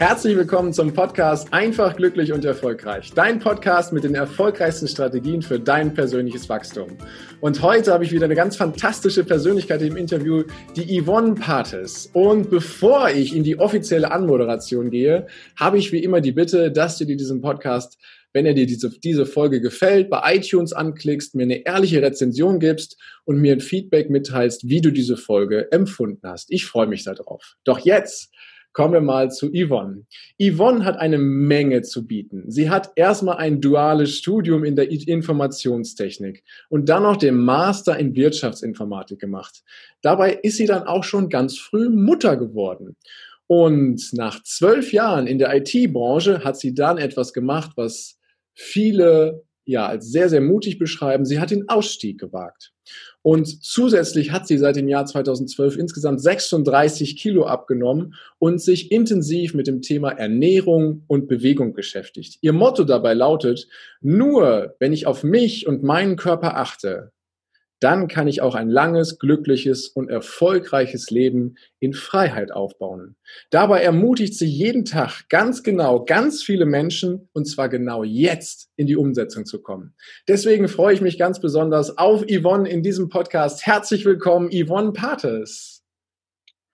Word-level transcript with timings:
Herzlich 0.00 0.34
willkommen 0.34 0.72
zum 0.72 0.94
Podcast 0.94 1.52
Einfach, 1.52 1.94
glücklich 1.94 2.32
und 2.32 2.42
erfolgreich. 2.46 3.12
Dein 3.14 3.38
Podcast 3.38 3.92
mit 3.92 4.02
den 4.02 4.14
erfolgreichsten 4.14 4.88
Strategien 4.88 5.42
für 5.42 5.60
dein 5.60 5.92
persönliches 5.92 6.48
Wachstum. 6.48 6.96
Und 7.42 7.60
heute 7.60 7.92
habe 7.92 8.04
ich 8.04 8.10
wieder 8.10 8.24
eine 8.24 8.34
ganz 8.34 8.56
fantastische 8.56 9.24
Persönlichkeit 9.24 9.82
im 9.82 9.98
Interview, 9.98 10.44
die 10.74 11.02
Yvonne 11.02 11.34
Pates. 11.34 12.08
Und 12.14 12.48
bevor 12.48 13.10
ich 13.10 13.36
in 13.36 13.44
die 13.44 13.58
offizielle 13.58 14.10
Anmoderation 14.10 14.88
gehe, 14.88 15.26
habe 15.54 15.76
ich 15.76 15.92
wie 15.92 16.02
immer 16.02 16.22
die 16.22 16.32
Bitte, 16.32 16.72
dass 16.72 16.96
du 16.96 17.04
dir 17.04 17.18
diesen 17.18 17.42
Podcast 17.42 17.98
wenn 18.32 18.46
er 18.46 18.54
dir 18.54 18.66
diese, 18.66 18.90
diese 18.90 19.26
Folge 19.26 19.60
gefällt, 19.60 20.08
bei 20.08 20.36
iTunes 20.36 20.72
anklickst, 20.72 21.34
mir 21.34 21.42
eine 21.42 21.66
ehrliche 21.66 22.00
Rezension 22.00 22.60
gibst 22.60 22.96
und 23.24 23.40
mir 23.40 23.52
ein 23.52 23.60
Feedback 23.60 24.08
mitteilst, 24.08 24.68
wie 24.68 24.80
du 24.80 24.92
diese 24.92 25.16
Folge 25.16 25.70
empfunden 25.72 26.28
hast. 26.28 26.50
Ich 26.50 26.64
freue 26.66 26.86
mich 26.86 27.04
darauf. 27.04 27.56
Doch 27.64 27.80
jetzt 27.80 28.32
Kommen 28.72 28.94
wir 28.94 29.00
mal 29.00 29.30
zu 29.32 29.50
Yvonne. 29.52 30.04
Yvonne 30.40 30.84
hat 30.84 30.96
eine 30.96 31.18
Menge 31.18 31.82
zu 31.82 32.06
bieten. 32.06 32.44
Sie 32.48 32.70
hat 32.70 32.92
erstmal 32.94 33.38
ein 33.38 33.60
duales 33.60 34.16
Studium 34.16 34.64
in 34.64 34.76
der 34.76 34.90
Informationstechnik 34.90 36.44
und 36.68 36.88
dann 36.88 37.02
noch 37.02 37.16
den 37.16 37.36
Master 37.36 37.98
in 37.98 38.14
Wirtschaftsinformatik 38.14 39.18
gemacht. 39.18 39.64
Dabei 40.02 40.34
ist 40.34 40.56
sie 40.56 40.66
dann 40.66 40.84
auch 40.84 41.02
schon 41.02 41.28
ganz 41.28 41.58
früh 41.58 41.88
Mutter 41.88 42.36
geworden. 42.36 42.96
Und 43.48 44.12
nach 44.12 44.40
zwölf 44.44 44.92
Jahren 44.92 45.26
in 45.26 45.38
der 45.38 45.52
IT-Branche 45.56 46.44
hat 46.44 46.56
sie 46.56 46.72
dann 46.72 46.98
etwas 46.98 47.32
gemacht, 47.32 47.72
was 47.74 48.20
viele 48.54 49.42
ja 49.64 49.86
als 49.86 50.10
sehr, 50.10 50.28
sehr 50.28 50.40
mutig 50.40 50.78
beschreiben. 50.78 51.24
Sie 51.24 51.40
hat 51.40 51.50
den 51.50 51.68
Ausstieg 51.68 52.18
gewagt. 52.18 52.72
Und 53.22 53.62
zusätzlich 53.62 54.32
hat 54.32 54.46
sie 54.46 54.58
seit 54.58 54.76
dem 54.76 54.88
Jahr 54.88 55.06
2012 55.06 55.76
insgesamt 55.76 56.20
36 56.20 57.16
Kilo 57.16 57.44
abgenommen 57.44 58.14
und 58.38 58.60
sich 58.60 58.90
intensiv 58.90 59.54
mit 59.54 59.66
dem 59.66 59.82
Thema 59.82 60.10
Ernährung 60.10 61.04
und 61.06 61.28
Bewegung 61.28 61.74
beschäftigt. 61.74 62.38
Ihr 62.40 62.52
Motto 62.52 62.84
dabei 62.84 63.14
lautet, 63.14 63.68
nur 64.00 64.74
wenn 64.78 64.92
ich 64.92 65.06
auf 65.06 65.22
mich 65.22 65.66
und 65.66 65.82
meinen 65.82 66.16
Körper 66.16 66.56
achte, 66.56 67.12
dann 67.80 68.08
kann 68.08 68.28
ich 68.28 68.42
auch 68.42 68.54
ein 68.54 68.68
langes, 68.68 69.18
glückliches 69.18 69.88
und 69.88 70.10
erfolgreiches 70.10 71.10
Leben 71.10 71.56
in 71.80 71.94
Freiheit 71.94 72.52
aufbauen. 72.52 73.16
Dabei 73.50 73.80
ermutigt 73.82 74.34
sie 74.34 74.46
jeden 74.46 74.84
Tag 74.84 75.28
ganz 75.28 75.62
genau 75.62 76.04
ganz 76.04 76.42
viele 76.42 76.66
Menschen, 76.66 77.28
und 77.32 77.46
zwar 77.46 77.68
genau 77.68 78.04
jetzt, 78.04 78.68
in 78.76 78.86
die 78.86 78.96
Umsetzung 78.96 79.46
zu 79.46 79.62
kommen. 79.62 79.94
Deswegen 80.28 80.68
freue 80.68 80.94
ich 80.94 81.00
mich 81.00 81.18
ganz 81.18 81.40
besonders 81.40 81.96
auf 81.96 82.24
Yvonne 82.30 82.68
in 82.68 82.82
diesem 82.82 83.08
Podcast. 83.08 83.66
Herzlich 83.66 84.04
willkommen, 84.04 84.50
Yvonne 84.52 84.92
Pates. 84.92 85.80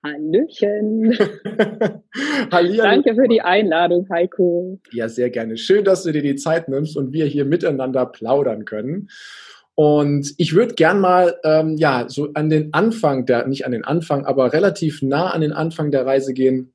Hallöchen. 0.04 1.16
Danke 2.50 3.14
für 3.14 3.28
die 3.28 3.40
Einladung, 3.40 4.06
Heiko. 4.10 4.78
Ja, 4.92 5.08
sehr 5.08 5.30
gerne. 5.30 5.56
Schön, 5.56 5.84
dass 5.84 6.04
du 6.04 6.12
dir 6.12 6.22
die 6.22 6.36
Zeit 6.36 6.68
nimmst 6.68 6.96
und 6.96 7.12
wir 7.12 7.26
hier 7.26 7.44
miteinander 7.44 8.06
plaudern 8.06 8.64
können. 8.64 9.08
Und 9.76 10.32
ich 10.38 10.54
würde 10.54 10.74
gern 10.74 11.00
mal, 11.00 11.38
ähm, 11.44 11.76
ja, 11.76 12.06
so 12.08 12.32
an 12.32 12.48
den 12.48 12.72
Anfang 12.72 13.26
der, 13.26 13.46
nicht 13.46 13.66
an 13.66 13.72
den 13.72 13.84
Anfang, 13.84 14.24
aber 14.24 14.54
relativ 14.54 15.02
nah 15.02 15.30
an 15.30 15.42
den 15.42 15.52
Anfang 15.52 15.90
der 15.90 16.06
Reise 16.06 16.32
gehen, 16.32 16.72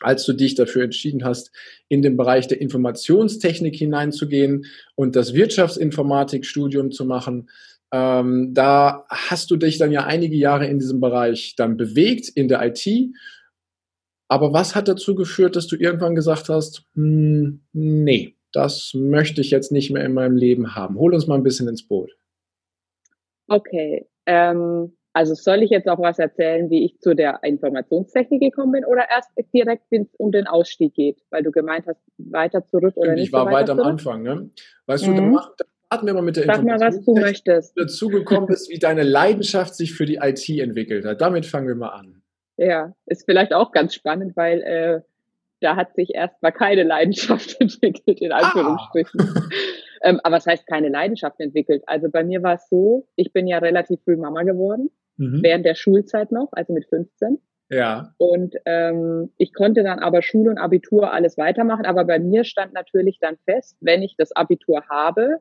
als 0.00 0.26
du 0.26 0.34
dich 0.34 0.54
dafür 0.54 0.84
entschieden 0.84 1.24
hast, 1.24 1.50
in 1.88 2.02
den 2.02 2.18
Bereich 2.18 2.46
der 2.46 2.60
Informationstechnik 2.60 3.74
hineinzugehen 3.74 4.66
und 4.94 5.16
das 5.16 5.32
Wirtschaftsinformatikstudium 5.32 6.90
zu 6.90 7.06
machen. 7.06 7.48
Ähm, 7.92 8.52
da 8.52 9.06
hast 9.08 9.50
du 9.50 9.56
dich 9.56 9.78
dann 9.78 9.90
ja 9.90 10.04
einige 10.04 10.36
Jahre 10.36 10.66
in 10.66 10.78
diesem 10.78 11.00
Bereich 11.00 11.54
dann 11.56 11.78
bewegt, 11.78 12.28
in 12.28 12.48
der 12.48 12.62
IT. 12.62 12.86
Aber 14.28 14.52
was 14.52 14.74
hat 14.74 14.88
dazu 14.88 15.14
geführt, 15.14 15.56
dass 15.56 15.66
du 15.66 15.76
irgendwann 15.76 16.14
gesagt 16.14 16.50
hast, 16.50 16.84
hm, 16.94 17.62
nee, 17.72 18.36
das 18.52 18.92
möchte 18.94 19.40
ich 19.40 19.50
jetzt 19.50 19.72
nicht 19.72 19.90
mehr 19.90 20.04
in 20.04 20.12
meinem 20.12 20.36
Leben 20.36 20.74
haben. 20.74 20.98
Hol 20.98 21.14
uns 21.14 21.26
mal 21.26 21.36
ein 21.36 21.42
bisschen 21.42 21.68
ins 21.68 21.88
Boot. 21.88 22.17
Okay. 23.48 24.06
Ähm, 24.26 24.92
also 25.12 25.34
soll 25.34 25.62
ich 25.62 25.70
jetzt 25.70 25.88
auch 25.88 25.98
was 25.98 26.18
erzählen, 26.18 26.70
wie 26.70 26.84
ich 26.84 27.00
zu 27.00 27.14
der 27.14 27.40
Informationstechnik 27.42 28.40
gekommen 28.40 28.72
bin 28.72 28.84
oder 28.84 29.04
erst 29.10 29.30
direkt, 29.52 29.82
wenn 29.90 30.02
es 30.02 30.14
um 30.16 30.30
den 30.30 30.46
Ausstieg 30.46 30.94
geht, 30.94 31.20
weil 31.30 31.42
du 31.42 31.50
gemeint 31.50 31.86
hast, 31.88 32.00
weiter 32.18 32.64
zurück 32.64 32.96
oder 32.96 33.14
nicht? 33.14 33.24
Ich 33.24 33.32
war 33.32 33.46
so 33.46 33.50
weit 33.52 33.68
am 33.70 33.80
Anfang, 33.80 34.22
ne? 34.22 34.50
Weißt 34.86 35.06
mhm. 35.06 35.10
du, 35.10 35.16
dann, 35.16 35.30
mach, 35.32 35.56
dann 35.56 35.66
starten 35.86 36.06
wir 36.06 36.14
mal 36.14 36.22
mit 36.22 36.36
der 36.36 36.44
Sag 36.44 36.62
mal, 36.62 36.78
was 36.78 37.04
du 37.04 37.14
möchtest. 37.14 37.76
dazu 37.76 38.08
gekommen 38.08 38.46
bist, 38.46 38.70
wie 38.70 38.78
deine 38.78 39.02
Leidenschaft 39.02 39.74
sich 39.74 39.92
für 39.92 40.06
die 40.06 40.16
IT 40.22 40.48
entwickelt 40.50 41.04
hat. 41.04 41.20
Damit 41.20 41.46
fangen 41.46 41.66
wir 41.66 41.74
mal 41.74 41.88
an. 41.88 42.22
Ja, 42.56 42.94
ist 43.06 43.24
vielleicht 43.24 43.52
auch 43.52 43.72
ganz 43.72 43.94
spannend, 43.94 44.36
weil 44.36 44.60
äh, 44.62 45.00
da 45.60 45.76
hat 45.76 45.94
sich 45.94 46.14
erstmal 46.14 46.52
keine 46.52 46.84
Leidenschaft 46.84 47.56
entwickelt, 47.60 48.20
in 48.20 48.32
Anführungsstrichen. 48.32 49.20
Ah. 49.20 49.40
Ähm, 50.02 50.20
aber 50.22 50.36
was 50.36 50.46
heißt 50.46 50.66
keine 50.66 50.88
Leidenschaft 50.88 51.40
entwickelt? 51.40 51.82
Also 51.86 52.08
bei 52.10 52.24
mir 52.24 52.42
war 52.42 52.54
es 52.54 52.68
so, 52.68 53.06
ich 53.16 53.32
bin 53.32 53.46
ja 53.46 53.58
relativ 53.58 54.00
früh 54.04 54.16
Mama 54.16 54.42
geworden, 54.42 54.90
mhm. 55.16 55.42
während 55.42 55.64
der 55.64 55.74
Schulzeit 55.74 56.32
noch, 56.32 56.48
also 56.52 56.72
mit 56.72 56.86
15. 56.86 57.38
Ja. 57.70 58.14
Und 58.16 58.56
ähm, 58.64 59.30
ich 59.36 59.52
konnte 59.52 59.82
dann 59.82 59.98
aber 59.98 60.22
Schule 60.22 60.50
und 60.50 60.58
Abitur 60.58 61.12
alles 61.12 61.36
weitermachen, 61.36 61.84
aber 61.84 62.04
bei 62.04 62.18
mir 62.18 62.44
stand 62.44 62.72
natürlich 62.72 63.18
dann 63.20 63.36
fest, 63.44 63.76
wenn 63.80 64.02
ich 64.02 64.16
das 64.16 64.32
Abitur 64.32 64.84
habe, 64.88 65.40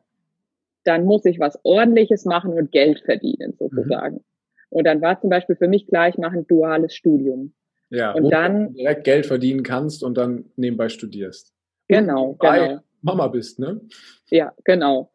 dann 0.83 1.05
muss 1.05 1.25
ich 1.25 1.39
was 1.39 1.59
Ordentliches 1.63 2.25
machen 2.25 2.53
und 2.53 2.71
Geld 2.71 3.01
verdienen, 3.01 3.53
sozusagen. 3.57 4.15
Mhm. 4.15 4.23
Und 4.69 4.85
dann 4.85 5.01
war 5.01 5.19
zum 5.19 5.29
Beispiel 5.29 5.55
für 5.55 5.67
mich 5.67 5.87
gleich 5.87 6.17
machen 6.17 6.45
duales 6.47 6.93
Studium. 6.93 7.53
Ja, 7.89 8.11
und 8.11 8.29
dann 8.29 8.67
du 8.67 8.73
direkt 8.73 9.05
Geld 9.05 9.25
verdienen 9.25 9.63
kannst 9.63 10.03
und 10.03 10.17
dann 10.17 10.45
nebenbei 10.57 10.89
studierst. 10.89 11.53
Genau, 11.87 12.33
genau. 12.33 12.79
Mama 13.01 13.27
bist, 13.27 13.59
ne? 13.59 13.81
Ja, 14.29 14.53
genau. 14.63 15.11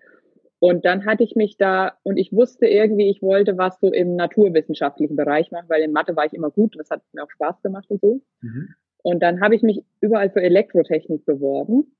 Und 0.59 0.84
dann 0.84 1.06
hatte 1.06 1.25
ich 1.25 1.34
mich 1.34 1.56
da, 1.56 1.98
und 2.04 2.16
ich 2.16 2.32
wusste 2.32 2.66
irgendwie, 2.66 3.10
ich 3.10 3.20
wollte 3.20 3.59
was 3.59 3.81
so 3.81 3.93
im 3.93 4.15
naturwissenschaftlichen 4.15 5.16
Bereich 5.16 5.50
machen, 5.50 5.69
weil 5.69 5.82
in 5.82 5.93
Mathe 5.93 6.15
war 6.15 6.25
ich 6.25 6.34
immer 6.34 6.50
gut, 6.50 6.78
das 6.78 6.88
hat 6.91 7.03
mir 7.12 7.25
auch 7.25 7.31
Spaß 7.31 7.62
gemacht 7.62 7.87
und 7.88 8.00
so. 8.00 8.20
Mhm. 8.43 8.69
Und 9.03 9.22
dann 9.22 9.41
habe 9.41 9.56
ich 9.56 9.62
mich 9.62 9.82
überall 10.00 10.31
für 10.31 10.41
Elektrotechnik 10.41 11.26
beworben. 11.26 11.97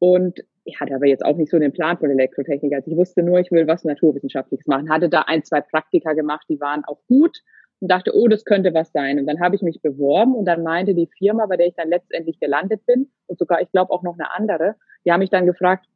Und 0.00 0.44
ich 0.64 0.80
hatte 0.80 0.96
aber 0.96 1.06
jetzt 1.06 1.24
auch 1.24 1.36
nicht 1.36 1.50
so 1.50 1.60
den 1.60 1.72
Plan 1.72 1.96
von 1.96 2.10
Elektrotechnik. 2.10 2.72
Also 2.74 2.90
ich 2.90 2.96
wusste 2.96 3.22
nur, 3.22 3.38
ich 3.38 3.52
will 3.52 3.68
was 3.68 3.84
Naturwissenschaftliches 3.84 4.66
machen. 4.66 4.90
Hatte 4.90 5.08
da 5.08 5.22
ein, 5.28 5.44
zwei 5.44 5.60
Praktika 5.60 6.12
gemacht, 6.12 6.44
die 6.48 6.60
waren 6.60 6.84
auch 6.84 6.98
gut 7.06 7.38
und 7.82 7.90
dachte, 7.90 8.12
oh, 8.14 8.28
das 8.28 8.44
könnte 8.44 8.72
was 8.74 8.92
sein. 8.92 9.18
Und 9.18 9.26
dann 9.26 9.40
habe 9.40 9.56
ich 9.56 9.62
mich 9.62 9.82
beworben 9.82 10.36
und 10.36 10.44
dann 10.44 10.62
meinte 10.62 10.94
die 10.94 11.08
Firma, 11.18 11.46
bei 11.46 11.56
der 11.56 11.66
ich 11.66 11.74
dann 11.74 11.88
letztendlich 11.88 12.38
gelandet 12.38 12.86
bin 12.86 13.10
und 13.26 13.40
sogar, 13.40 13.60
ich 13.60 13.72
glaube, 13.72 13.90
auch 13.90 14.04
noch 14.04 14.14
eine 14.14 14.32
andere, 14.32 14.76
die 15.04 15.10
haben 15.10 15.18
mich 15.18 15.30
dann 15.30 15.46
gefragt, 15.46 15.86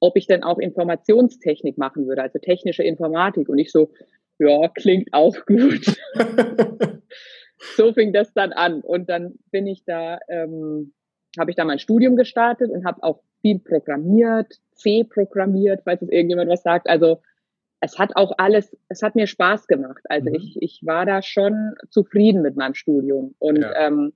ob 0.00 0.16
ich 0.16 0.26
denn 0.26 0.42
auch 0.42 0.58
Informationstechnik 0.58 1.76
machen 1.76 2.06
würde, 2.06 2.22
also 2.22 2.38
technische 2.38 2.82
Informatik. 2.82 3.50
Und 3.50 3.58
ich 3.58 3.70
so, 3.70 3.90
ja, 4.38 4.66
klingt 4.68 5.12
auch 5.12 5.36
gut. 5.44 5.94
so 7.76 7.92
fing 7.92 8.14
das 8.14 8.32
dann 8.32 8.54
an. 8.54 8.80
Und 8.80 9.10
dann 9.10 9.34
bin 9.50 9.66
ich 9.66 9.84
da, 9.84 10.20
ähm, 10.28 10.94
habe 11.38 11.50
ich 11.50 11.56
da 11.56 11.66
mein 11.66 11.78
Studium 11.78 12.16
gestartet 12.16 12.70
und 12.70 12.86
habe 12.86 13.02
auch 13.02 13.20
viel 13.42 13.58
programmiert, 13.58 14.54
C 14.74 15.04
programmiert, 15.04 15.82
falls 15.84 16.00
es 16.00 16.08
irgendjemand 16.08 16.48
was 16.48 16.62
sagt. 16.62 16.88
Also 16.88 17.20
es 17.80 17.98
hat 17.98 18.14
auch 18.14 18.32
alles, 18.36 18.76
es 18.88 19.02
hat 19.02 19.14
mir 19.14 19.26
Spaß 19.26 19.66
gemacht. 19.66 20.02
Also 20.08 20.28
mhm. 20.28 20.36
ich, 20.36 20.58
ich 20.60 20.80
war 20.84 21.06
da 21.06 21.22
schon 21.22 21.74
zufrieden 21.88 22.42
mit 22.42 22.56
meinem 22.56 22.74
Studium. 22.74 23.34
Und 23.38 23.62
ja. 23.62 23.86
ähm, 23.86 24.12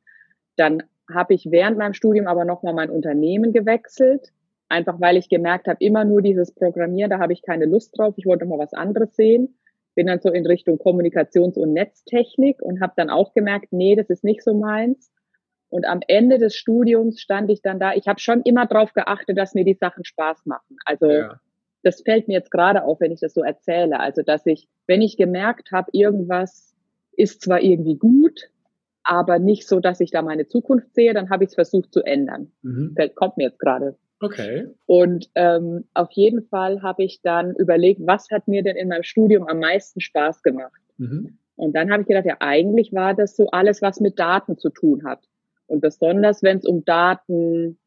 dann 0.56 0.82
habe 1.12 1.34
ich 1.34 1.50
während 1.50 1.78
meinem 1.78 1.94
Studium 1.94 2.26
aber 2.26 2.44
nochmal 2.44 2.74
mein 2.74 2.90
Unternehmen 2.90 3.52
gewechselt, 3.52 4.32
einfach 4.68 5.00
weil 5.00 5.16
ich 5.16 5.28
gemerkt 5.28 5.66
habe, 5.66 5.82
immer 5.82 6.04
nur 6.04 6.22
dieses 6.22 6.52
Programmieren, 6.52 7.10
da 7.10 7.18
habe 7.18 7.32
ich 7.32 7.42
keine 7.42 7.64
Lust 7.64 7.98
drauf. 7.98 8.14
Ich 8.16 8.26
wollte 8.26 8.44
mal 8.44 8.58
was 8.58 8.74
anderes 8.74 9.16
sehen. 9.16 9.56
Bin 9.94 10.08
dann 10.08 10.20
so 10.20 10.30
in 10.30 10.46
Richtung 10.46 10.78
Kommunikations- 10.78 11.58
und 11.58 11.72
Netztechnik 11.72 12.60
und 12.60 12.80
habe 12.80 12.94
dann 12.96 13.10
auch 13.10 13.32
gemerkt, 13.32 13.68
nee, 13.72 13.96
das 13.96 14.10
ist 14.10 14.24
nicht 14.24 14.42
so 14.42 14.54
meins. 14.54 15.10
Und 15.68 15.86
am 15.86 16.00
Ende 16.06 16.38
des 16.38 16.54
Studiums 16.54 17.20
stand 17.20 17.50
ich 17.50 17.62
dann 17.62 17.80
da. 17.80 17.94
Ich 17.94 18.08
habe 18.08 18.20
schon 18.20 18.42
immer 18.42 18.66
darauf 18.66 18.92
geachtet, 18.92 19.38
dass 19.38 19.54
mir 19.54 19.64
die 19.64 19.74
Sachen 19.74 20.04
Spaß 20.04 20.46
machen. 20.46 20.76
Also 20.84 21.10
ja 21.10 21.40
das 21.84 22.02
fällt 22.02 22.28
mir 22.28 22.34
jetzt 22.34 22.50
gerade 22.50 22.84
auf, 22.84 23.00
wenn 23.00 23.12
ich 23.12 23.20
das 23.20 23.34
so 23.34 23.42
erzähle. 23.42 24.00
Also, 24.00 24.22
dass 24.22 24.46
ich, 24.46 24.68
wenn 24.86 25.02
ich 25.02 25.16
gemerkt 25.16 25.70
habe, 25.72 25.90
irgendwas 25.92 26.74
ist 27.16 27.42
zwar 27.42 27.62
irgendwie 27.62 27.96
gut, 27.96 28.50
aber 29.04 29.38
nicht 29.38 29.68
so, 29.68 29.80
dass 29.80 30.00
ich 30.00 30.10
da 30.10 30.22
meine 30.22 30.48
Zukunft 30.48 30.94
sehe, 30.94 31.12
dann 31.14 31.30
habe 31.30 31.44
ich 31.44 31.48
es 31.48 31.54
versucht 31.54 31.92
zu 31.92 32.02
ändern. 32.02 32.50
Mhm. 32.62 32.94
Das 32.96 33.14
kommt 33.14 33.36
mir 33.36 33.44
jetzt 33.44 33.58
gerade. 33.58 33.96
Okay. 34.20 34.68
Und 34.86 35.28
ähm, 35.34 35.84
auf 35.92 36.10
jeden 36.12 36.42
Fall 36.42 36.82
habe 36.82 37.04
ich 37.04 37.20
dann 37.22 37.54
überlegt, 37.54 38.00
was 38.06 38.28
hat 38.30 38.48
mir 38.48 38.62
denn 38.62 38.76
in 38.76 38.88
meinem 38.88 39.02
Studium 39.02 39.46
am 39.46 39.58
meisten 39.58 40.00
Spaß 40.00 40.42
gemacht? 40.42 40.80
Mhm. 40.96 41.38
Und 41.56 41.76
dann 41.76 41.92
habe 41.92 42.02
ich 42.02 42.08
gedacht, 42.08 42.24
ja, 42.24 42.36
eigentlich 42.40 42.92
war 42.92 43.14
das 43.14 43.36
so 43.36 43.48
alles, 43.50 43.82
was 43.82 44.00
mit 44.00 44.18
Daten 44.18 44.56
zu 44.56 44.70
tun 44.70 45.04
hat. 45.04 45.20
Und 45.66 45.80
besonders, 45.80 46.42
wenn 46.42 46.58
es 46.58 46.64
um 46.64 46.84
Daten 46.84 47.78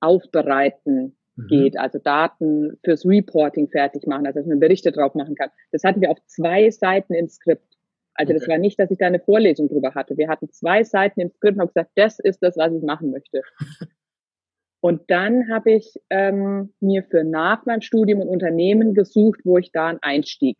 aufbereiten. 0.00 1.16
Geht, 1.46 1.78
also 1.78 1.98
Daten 1.98 2.78
fürs 2.84 3.06
Reporting 3.06 3.68
fertig 3.68 4.06
machen, 4.06 4.26
also 4.26 4.40
dass 4.40 4.46
man 4.46 4.60
Berichte 4.60 4.92
drauf 4.92 5.14
machen 5.14 5.34
kann. 5.34 5.50
Das 5.72 5.84
hatten 5.84 6.00
wir 6.00 6.10
auf 6.10 6.18
zwei 6.26 6.70
Seiten 6.70 7.14
im 7.14 7.28
Skript. 7.28 7.76
Also 8.14 8.32
okay. 8.32 8.40
das 8.40 8.48
war 8.48 8.58
nicht, 8.58 8.78
dass 8.80 8.90
ich 8.90 8.98
da 8.98 9.06
eine 9.06 9.20
Vorlesung 9.20 9.68
drüber 9.68 9.94
hatte. 9.94 10.16
Wir 10.16 10.28
hatten 10.28 10.50
zwei 10.50 10.82
Seiten 10.82 11.20
im 11.20 11.30
Skript 11.30 11.54
und 11.54 11.60
haben 11.60 11.68
gesagt, 11.68 11.92
das 11.94 12.18
ist 12.18 12.42
das, 12.42 12.56
was 12.56 12.72
ich 12.72 12.82
machen 12.82 13.12
möchte. 13.12 13.42
und 14.80 15.02
dann 15.08 15.48
habe 15.50 15.72
ich 15.72 15.94
ähm, 16.10 16.74
mir 16.80 17.04
für 17.04 17.22
nach 17.22 17.64
meinem 17.64 17.80
Studium 17.80 18.20
ein 18.20 18.28
Unternehmen 18.28 18.94
gesucht, 18.94 19.40
wo 19.44 19.58
ich 19.58 19.70
da 19.70 19.86
einen 19.86 20.00
Einstieg 20.02 20.56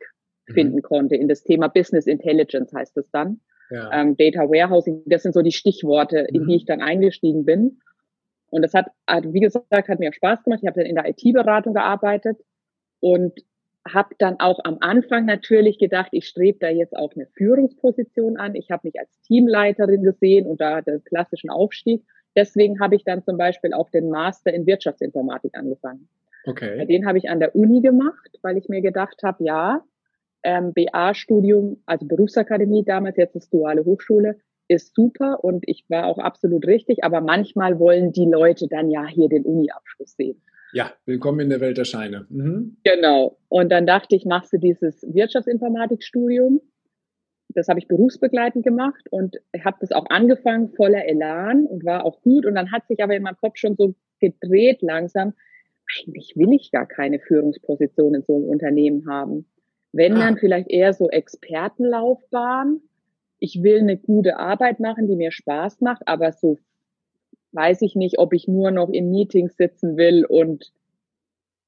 mhm. 0.46 0.54
finden 0.54 0.82
konnte 0.82 1.16
in 1.16 1.26
das 1.26 1.42
Thema 1.42 1.66
Business 1.68 2.06
Intelligence 2.06 2.72
heißt 2.72 2.96
es 2.96 3.10
dann. 3.10 3.40
Ja. 3.70 3.90
Ähm, 3.92 4.16
Data 4.16 4.48
Warehousing, 4.48 5.02
das 5.06 5.22
sind 5.22 5.34
so 5.34 5.42
die 5.42 5.52
Stichworte, 5.52 6.20
in 6.20 6.34
die 6.34 6.40
mhm. 6.40 6.50
ich 6.50 6.64
dann 6.64 6.80
eingestiegen 6.80 7.44
bin. 7.44 7.80
Und 8.50 8.62
das 8.62 8.74
hat, 8.74 8.86
wie 9.24 9.40
gesagt, 9.40 9.88
hat 9.88 9.98
mir 9.98 10.10
auch 10.10 10.14
Spaß 10.14 10.44
gemacht. 10.44 10.60
Ich 10.62 10.66
habe 10.66 10.80
dann 10.80 10.88
in 10.88 10.96
der 10.96 11.08
IT-Beratung 11.08 11.74
gearbeitet 11.74 12.38
und 13.00 13.44
habe 13.86 14.14
dann 14.18 14.38
auch 14.40 14.58
am 14.64 14.78
Anfang 14.80 15.26
natürlich 15.26 15.78
gedacht, 15.78 16.08
ich 16.12 16.26
strebe 16.26 16.58
da 16.58 16.68
jetzt 16.68 16.96
auch 16.96 17.14
eine 17.14 17.26
Führungsposition 17.26 18.36
an. 18.36 18.54
Ich 18.54 18.70
habe 18.70 18.86
mich 18.86 18.98
als 18.98 19.20
Teamleiterin 19.22 20.02
gesehen 20.02 20.46
und 20.46 20.60
da 20.60 20.80
den 20.80 21.02
klassischen 21.04 21.50
Aufstieg. 21.50 22.04
Deswegen 22.36 22.80
habe 22.80 22.96
ich 22.96 23.04
dann 23.04 23.22
zum 23.22 23.36
Beispiel 23.36 23.72
auch 23.72 23.90
den 23.90 24.10
Master 24.10 24.52
in 24.52 24.66
Wirtschaftsinformatik 24.66 25.56
angefangen. 25.56 26.08
Okay. 26.44 26.86
Den 26.86 27.06
habe 27.06 27.18
ich 27.18 27.28
an 27.28 27.40
der 27.40 27.54
Uni 27.54 27.80
gemacht, 27.80 28.38
weil 28.42 28.56
ich 28.56 28.68
mir 28.68 28.80
gedacht 28.80 29.22
habe, 29.22 29.44
ja, 29.44 29.84
ähm, 30.44 30.72
BA-Studium, 30.72 31.82
also 31.84 32.06
Berufsakademie 32.06 32.84
damals, 32.84 33.16
jetzt 33.16 33.34
ist 33.34 33.52
duale 33.52 33.84
Hochschule, 33.84 34.38
ist 34.68 34.94
super 34.94 35.42
und 35.42 35.64
ich 35.66 35.84
war 35.88 36.06
auch 36.06 36.18
absolut 36.18 36.66
richtig, 36.66 37.02
aber 37.02 37.20
manchmal 37.20 37.78
wollen 37.78 38.12
die 38.12 38.26
Leute 38.26 38.68
dann 38.68 38.90
ja 38.90 39.06
hier 39.06 39.28
den 39.28 39.44
Uni-Abschluss 39.44 40.14
sehen. 40.16 40.40
Ja, 40.72 40.92
willkommen 41.06 41.40
in 41.40 41.48
der 41.48 41.60
Welt 41.60 41.78
der 41.78 41.86
Scheine. 41.86 42.26
Mhm. 42.28 42.76
Genau. 42.84 43.38
Und 43.48 43.70
dann 43.70 43.86
dachte 43.86 44.14
ich, 44.14 44.26
machst 44.26 44.52
du 44.52 44.58
dieses 44.58 45.02
Wirtschaftsinformatikstudium. 45.02 46.60
Das 47.54 47.68
habe 47.68 47.80
ich 47.80 47.88
berufsbegleitend 47.88 48.64
gemacht 48.64 49.06
und 49.10 49.36
habe 49.64 49.78
das 49.80 49.92
auch 49.92 50.04
angefangen, 50.10 50.68
voller 50.68 51.06
Elan 51.06 51.64
und 51.64 51.86
war 51.86 52.04
auch 52.04 52.20
gut. 52.20 52.44
Und 52.44 52.54
dann 52.54 52.70
hat 52.70 52.86
sich 52.86 53.02
aber 53.02 53.16
in 53.16 53.22
meinem 53.22 53.38
Kopf 53.38 53.56
schon 53.56 53.76
so 53.76 53.94
gedreht 54.20 54.82
langsam, 54.82 55.32
eigentlich 55.96 56.34
will 56.36 56.52
ich 56.52 56.70
gar 56.70 56.86
keine 56.86 57.18
Führungsposition 57.18 58.14
in 58.14 58.22
so 58.22 58.36
einem 58.36 58.44
Unternehmen 58.44 59.08
haben. 59.08 59.46
Wenn 59.92 60.14
ah. 60.14 60.20
dann 60.20 60.36
vielleicht 60.36 60.70
eher 60.70 60.92
so 60.92 61.08
Expertenlaufbahn. 61.08 62.82
Ich 63.38 63.62
will 63.62 63.80
eine 63.80 63.96
gute 63.96 64.38
Arbeit 64.38 64.80
machen, 64.80 65.06
die 65.06 65.16
mir 65.16 65.30
Spaß 65.30 65.80
macht, 65.80 66.02
aber 66.06 66.32
so 66.32 66.58
weiß 67.52 67.82
ich 67.82 67.94
nicht, 67.94 68.18
ob 68.18 68.32
ich 68.32 68.48
nur 68.48 68.70
noch 68.70 68.90
in 68.90 69.10
Meetings 69.10 69.56
sitzen 69.56 69.96
will 69.96 70.24
und 70.24 70.72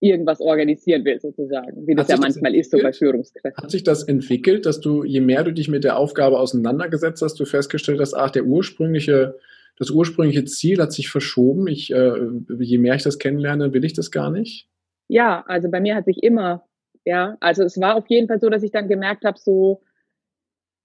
irgendwas 0.00 0.40
organisieren 0.40 1.04
will, 1.04 1.20
sozusagen, 1.20 1.86
wie 1.86 1.94
das 1.94 2.08
ja 2.08 2.16
manchmal 2.16 2.52
das 2.52 2.62
ist 2.62 2.70
so 2.70 2.78
bei 2.78 2.92
Führungskräften. 2.92 3.62
Hat 3.62 3.70
sich 3.70 3.84
das 3.84 4.02
entwickelt, 4.02 4.64
dass 4.64 4.80
du, 4.80 5.04
je 5.04 5.20
mehr 5.20 5.44
du 5.44 5.52
dich 5.52 5.68
mit 5.68 5.84
der 5.84 5.98
Aufgabe 5.98 6.38
auseinandergesetzt 6.38 7.22
hast, 7.22 7.38
du 7.38 7.44
festgestellt 7.44 8.00
hast, 8.00 8.14
ach, 8.14 8.30
der 8.30 8.44
ursprüngliche, 8.44 9.38
das 9.78 9.90
ursprüngliche 9.90 10.44
Ziel 10.46 10.80
hat 10.80 10.92
sich 10.92 11.10
verschoben. 11.10 11.66
Ich, 11.66 11.92
äh, 11.92 12.12
je 12.58 12.78
mehr 12.78 12.94
ich 12.94 13.02
das 13.02 13.18
kennenlerne, 13.18 13.74
will 13.74 13.84
ich 13.84 13.92
das 13.92 14.10
gar 14.10 14.30
nicht? 14.30 14.68
Ja, 15.08 15.44
also 15.46 15.70
bei 15.70 15.80
mir 15.80 15.96
hat 15.96 16.06
sich 16.06 16.22
immer, 16.22 16.64
ja, 17.04 17.36
also 17.40 17.62
es 17.62 17.78
war 17.78 17.96
auf 17.96 18.08
jeden 18.08 18.26
Fall 18.26 18.40
so, 18.40 18.48
dass 18.48 18.62
ich 18.62 18.70
dann 18.70 18.88
gemerkt 18.88 19.24
habe, 19.24 19.38
so, 19.38 19.82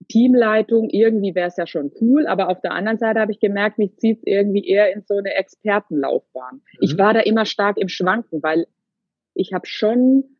Teamleitung, 0.08 0.90
irgendwie 0.90 1.36
wäre 1.36 1.48
es 1.48 1.58
ja 1.58 1.66
schon 1.66 1.92
cool, 2.00 2.28
aber 2.28 2.50
auf 2.50 2.62
der 2.62 2.72
anderen 2.72 2.98
Seite 2.98 3.20
habe 3.20 3.32
ich 3.32 3.40
gemerkt, 3.40 3.78
mich 3.78 3.98
zieht 3.98 4.20
es 4.20 4.24
irgendwie 4.26 4.68
eher 4.68 4.94
in 4.94 5.04
so 5.04 5.18
eine 5.18 5.34
Expertenlaufbahn. 5.34 6.56
Mhm. 6.56 6.62
Ich 6.82 6.98
war 6.98 7.14
da 7.14 7.22
immer 7.22 7.46
stark 7.46 7.78
im 7.78 7.88
Schwanken, 7.88 8.44
weil 8.44 8.68
ich 9.34 9.54
habe 9.54 9.66
schon, 9.66 10.38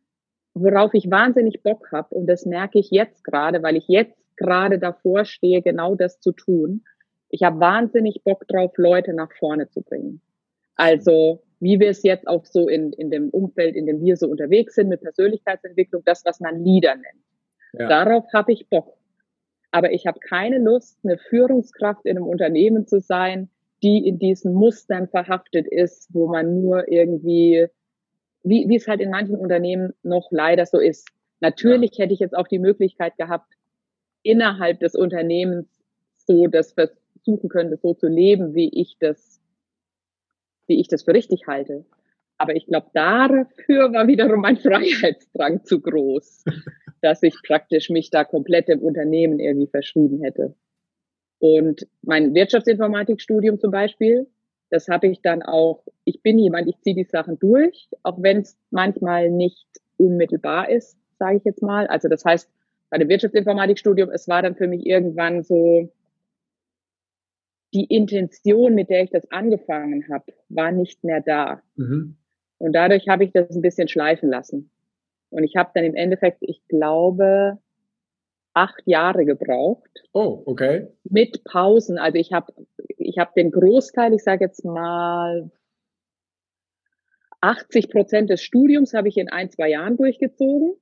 worauf 0.54 0.94
ich 0.94 1.10
wahnsinnig 1.10 1.62
Bock 1.62 1.90
habe, 1.92 2.14
und 2.14 2.26
das 2.26 2.46
merke 2.46 2.78
ich 2.78 2.90
jetzt 2.90 3.24
gerade, 3.24 3.62
weil 3.62 3.76
ich 3.76 3.88
jetzt 3.88 4.16
gerade 4.36 4.78
davor 4.78 5.24
stehe, 5.24 5.62
genau 5.62 5.94
das 5.94 6.20
zu 6.20 6.32
tun. 6.32 6.84
Ich 7.28 7.42
habe 7.42 7.58
wahnsinnig 7.58 8.22
Bock 8.22 8.46
drauf, 8.46 8.72
Leute 8.76 9.14
nach 9.14 9.32
vorne 9.38 9.68
zu 9.68 9.82
bringen. 9.82 10.20
Also 10.76 11.42
wie 11.58 11.80
wir 11.80 11.88
es 11.88 12.02
jetzt 12.02 12.28
auch 12.28 12.44
so 12.44 12.68
in, 12.68 12.92
in 12.92 13.10
dem 13.10 13.30
Umfeld, 13.30 13.76
in 13.76 13.86
dem 13.86 14.00
wir 14.02 14.16
so 14.16 14.28
unterwegs 14.28 14.74
sind 14.74 14.88
mit 14.88 15.00
Persönlichkeitsentwicklung, 15.00 16.02
das, 16.04 16.24
was 16.24 16.38
man 16.40 16.62
Leader 16.62 16.94
nennt. 16.94 17.24
Ja. 17.72 17.88
Darauf 17.88 18.24
habe 18.34 18.52
ich 18.52 18.68
Bock. 18.68 18.96
Aber 19.76 19.92
ich 19.92 20.06
habe 20.06 20.20
keine 20.20 20.56
Lust, 20.56 20.98
eine 21.04 21.18
Führungskraft 21.18 22.06
in 22.06 22.16
einem 22.16 22.26
Unternehmen 22.26 22.86
zu 22.86 22.98
sein, 22.98 23.50
die 23.82 24.08
in 24.08 24.18
diesen 24.18 24.54
Mustern 24.54 25.06
verhaftet 25.06 25.66
ist, 25.68 26.08
wo 26.14 26.28
man 26.28 26.62
nur 26.62 26.90
irgendwie, 26.90 27.66
wie, 28.42 28.66
wie 28.70 28.76
es 28.76 28.88
halt 28.88 29.02
in 29.02 29.10
manchen 29.10 29.36
Unternehmen 29.36 29.92
noch 30.02 30.28
leider 30.30 30.64
so 30.64 30.78
ist. 30.78 31.10
Natürlich 31.40 31.90
ja. 31.98 32.04
hätte 32.04 32.14
ich 32.14 32.20
jetzt 32.20 32.34
auch 32.34 32.48
die 32.48 32.58
Möglichkeit 32.58 33.18
gehabt, 33.18 33.52
innerhalb 34.22 34.80
des 34.80 34.94
Unternehmens 34.94 35.68
so 36.16 36.46
das 36.46 36.72
versuchen 36.72 37.50
könnte, 37.50 37.76
so 37.76 37.92
zu 37.92 38.08
leben, 38.08 38.54
wie 38.54 38.70
ich 38.72 38.96
das, 38.98 39.42
wie 40.68 40.80
ich 40.80 40.88
das 40.88 41.02
für 41.02 41.12
richtig 41.12 41.48
halte. 41.48 41.84
Aber 42.38 42.56
ich 42.56 42.64
glaube, 42.64 42.86
dafür 42.94 43.92
war 43.92 44.06
wiederum 44.06 44.40
mein 44.40 44.56
Freiheitsdrang 44.56 45.66
zu 45.66 45.82
groß. 45.82 46.46
dass 47.06 47.22
ich 47.22 47.36
praktisch 47.46 47.88
mich 47.88 48.10
da 48.10 48.24
komplett 48.24 48.68
im 48.68 48.80
Unternehmen 48.80 49.38
irgendwie 49.38 49.68
verschrieben 49.68 50.24
hätte. 50.24 50.56
Und 51.38 51.86
mein 52.02 52.34
Wirtschaftsinformatikstudium 52.34 53.60
zum 53.60 53.70
Beispiel, 53.70 54.26
das 54.70 54.88
habe 54.88 55.06
ich 55.06 55.22
dann 55.22 55.42
auch, 55.42 55.84
ich 56.04 56.20
bin 56.22 56.36
jemand, 56.36 56.68
ich 56.68 56.80
ziehe 56.80 56.96
die 56.96 57.04
Sachen 57.04 57.38
durch, 57.38 57.88
auch 58.02 58.20
wenn 58.20 58.38
es 58.38 58.58
manchmal 58.70 59.30
nicht 59.30 59.68
unmittelbar 59.98 60.68
ist, 60.68 60.98
sage 61.20 61.36
ich 61.36 61.44
jetzt 61.44 61.62
mal. 61.62 61.86
Also 61.86 62.08
das 62.08 62.24
heißt, 62.24 62.50
bei 62.90 62.98
dem 62.98 63.08
Wirtschaftsinformatikstudium, 63.08 64.10
es 64.10 64.26
war 64.26 64.42
dann 64.42 64.56
für 64.56 64.66
mich 64.66 64.84
irgendwann 64.84 65.44
so, 65.44 65.88
die 67.72 67.84
Intention, 67.84 68.74
mit 68.74 68.90
der 68.90 69.04
ich 69.04 69.10
das 69.10 69.30
angefangen 69.30 70.08
habe, 70.10 70.32
war 70.48 70.72
nicht 70.72 71.04
mehr 71.04 71.20
da. 71.20 71.62
Mhm. 71.76 72.16
Und 72.58 72.72
dadurch 72.72 73.06
habe 73.06 73.22
ich 73.22 73.30
das 73.30 73.54
ein 73.54 73.62
bisschen 73.62 73.86
schleifen 73.86 74.28
lassen. 74.28 74.70
Und 75.30 75.44
ich 75.44 75.56
habe 75.56 75.70
dann 75.74 75.84
im 75.84 75.94
Endeffekt, 75.94 76.38
ich 76.40 76.60
glaube, 76.68 77.58
acht 78.54 78.82
Jahre 78.86 79.24
gebraucht. 79.24 79.90
Oh, 80.12 80.42
okay. 80.46 80.88
Mit 81.04 81.44
Pausen. 81.44 81.98
Also 81.98 82.18
ich 82.18 82.32
habe 82.32 82.52
ich 82.96 83.18
hab 83.18 83.34
den 83.34 83.50
Großteil, 83.50 84.14
ich 84.14 84.22
sage 84.22 84.44
jetzt 84.44 84.64
mal 84.64 85.50
80 87.42 87.90
Prozent 87.90 88.30
des 88.30 88.42
Studiums 88.42 88.94
habe 88.94 89.08
ich 89.08 89.16
in 89.18 89.28
ein, 89.28 89.50
zwei 89.50 89.70
Jahren 89.70 89.96
durchgezogen. 89.96 90.74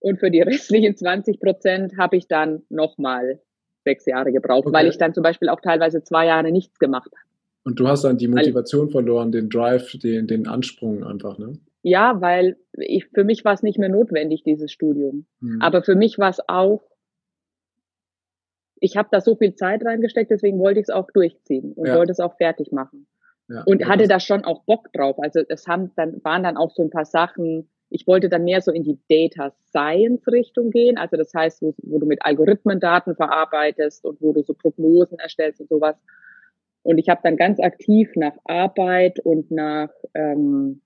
Und 0.00 0.18
für 0.18 0.30
die 0.30 0.40
restlichen 0.42 0.96
20 0.96 1.38
Prozent 1.38 1.96
habe 1.98 2.16
ich 2.16 2.26
dann 2.28 2.62
nochmal 2.70 3.40
sechs 3.84 4.06
Jahre 4.06 4.32
gebraucht, 4.32 4.66
okay. 4.66 4.74
weil 4.74 4.86
ich 4.88 4.96
dann 4.96 5.12
zum 5.12 5.22
Beispiel 5.22 5.48
auch 5.48 5.60
teilweise 5.60 6.02
zwei 6.02 6.26
Jahre 6.26 6.50
nichts 6.50 6.78
gemacht 6.78 7.10
habe. 7.12 7.32
Und 7.64 7.78
du 7.78 7.86
hast 7.86 8.04
dann 8.04 8.16
die 8.16 8.28
Motivation 8.28 8.90
verloren, 8.90 9.30
den 9.30 9.48
Drive, 9.48 9.92
den, 9.98 10.26
den 10.26 10.48
Ansprung 10.48 11.04
einfach, 11.04 11.38
ne? 11.38 11.58
Ja, 11.82 12.20
weil 12.20 12.56
ich, 12.74 13.06
für 13.08 13.24
mich 13.24 13.44
war 13.44 13.54
es 13.54 13.62
nicht 13.62 13.78
mehr 13.78 13.88
notwendig, 13.88 14.44
dieses 14.44 14.72
Studium. 14.72 15.26
Mhm. 15.40 15.60
Aber 15.60 15.82
für 15.82 15.96
mich 15.96 16.18
war 16.18 16.30
es 16.30 16.40
auch, 16.48 16.82
ich 18.76 18.96
habe 18.96 19.08
da 19.10 19.20
so 19.20 19.36
viel 19.36 19.54
Zeit 19.54 19.84
reingesteckt, 19.84 20.30
deswegen 20.30 20.58
wollte 20.58 20.80
ich 20.80 20.84
es 20.84 20.90
auch 20.90 21.10
durchziehen 21.10 21.72
und 21.72 21.86
ja. 21.86 21.96
wollte 21.96 22.12
es 22.12 22.20
auch 22.20 22.36
fertig 22.36 22.72
machen. 22.72 23.06
Ja, 23.48 23.62
und 23.66 23.86
hatte 23.86 24.06
da 24.06 24.20
schon 24.20 24.44
auch 24.44 24.64
Bock 24.64 24.92
drauf. 24.92 25.16
Also 25.18 25.42
es 25.48 25.66
haben 25.66 25.90
dann, 25.96 26.22
waren 26.24 26.44
dann 26.44 26.56
auch 26.56 26.70
so 26.70 26.82
ein 26.82 26.90
paar 26.90 27.04
Sachen, 27.04 27.68
ich 27.90 28.06
wollte 28.06 28.28
dann 28.28 28.44
mehr 28.44 28.60
so 28.60 28.72
in 28.72 28.84
die 28.84 28.98
Data 29.08 29.52
Science 29.68 30.26
Richtung 30.28 30.70
gehen. 30.70 30.96
Also 30.96 31.16
das 31.16 31.34
heißt, 31.34 31.60
wo, 31.62 31.74
wo 31.82 31.98
du 31.98 32.06
mit 32.06 32.24
Algorithmen 32.24 32.80
Daten 32.80 33.14
verarbeitest 33.14 34.04
und 34.06 34.20
wo 34.20 34.32
du 34.32 34.42
so 34.42 34.54
Prognosen 34.54 35.18
erstellst 35.18 35.60
und 35.60 35.68
sowas. 35.68 35.96
Und 36.82 36.98
ich 36.98 37.08
habe 37.08 37.20
dann 37.22 37.36
ganz 37.36 37.60
aktiv 37.60 38.10
nach 38.16 38.36
Arbeit 38.44 39.20
und 39.20 39.50
nach 39.50 39.90
ähm, 40.14 40.80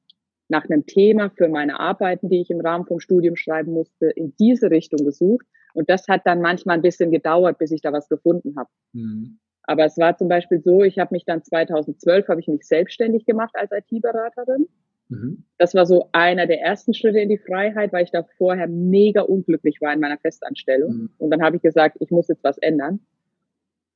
nach 0.48 0.64
einem 0.64 0.86
Thema 0.86 1.30
für 1.30 1.48
meine 1.48 1.80
Arbeiten, 1.80 2.28
die 2.28 2.40
ich 2.40 2.50
im 2.50 2.60
Rahmen 2.60 2.86
vom 2.86 3.00
Studium 3.00 3.36
schreiben 3.36 3.72
musste, 3.72 4.06
in 4.06 4.34
diese 4.38 4.70
Richtung 4.70 5.04
gesucht. 5.04 5.46
Und 5.74 5.90
das 5.90 6.08
hat 6.08 6.22
dann 6.24 6.40
manchmal 6.40 6.76
ein 6.76 6.82
bisschen 6.82 7.10
gedauert, 7.10 7.58
bis 7.58 7.70
ich 7.70 7.82
da 7.82 7.92
was 7.92 8.08
gefunden 8.08 8.54
habe. 8.56 8.70
Mhm. 8.92 9.38
Aber 9.64 9.84
es 9.84 9.98
war 9.98 10.16
zum 10.16 10.28
Beispiel 10.28 10.60
so, 10.60 10.82
ich 10.84 10.98
habe 10.98 11.14
mich 11.14 11.24
dann 11.24 11.42
2012, 11.42 12.28
habe 12.28 12.40
ich 12.40 12.46
mich 12.46 12.64
selbstständig 12.64 13.26
gemacht 13.26 13.54
als 13.54 13.72
IT-Beraterin. 13.72 14.68
Mhm. 15.08 15.44
Das 15.58 15.74
war 15.74 15.86
so 15.86 16.08
einer 16.12 16.46
der 16.46 16.60
ersten 16.60 16.94
Schritte 16.94 17.18
in 17.20 17.28
die 17.28 17.38
Freiheit, 17.38 17.92
weil 17.92 18.04
ich 18.04 18.10
da 18.10 18.24
vorher 18.38 18.68
mega 18.68 19.22
unglücklich 19.22 19.80
war 19.80 19.92
in 19.92 20.00
meiner 20.00 20.18
Festanstellung. 20.18 20.92
Mhm. 20.92 21.10
Und 21.18 21.30
dann 21.30 21.42
habe 21.42 21.56
ich 21.56 21.62
gesagt, 21.62 21.96
ich 22.00 22.10
muss 22.10 22.28
jetzt 22.28 22.44
was 22.44 22.58
ändern. 22.58 23.00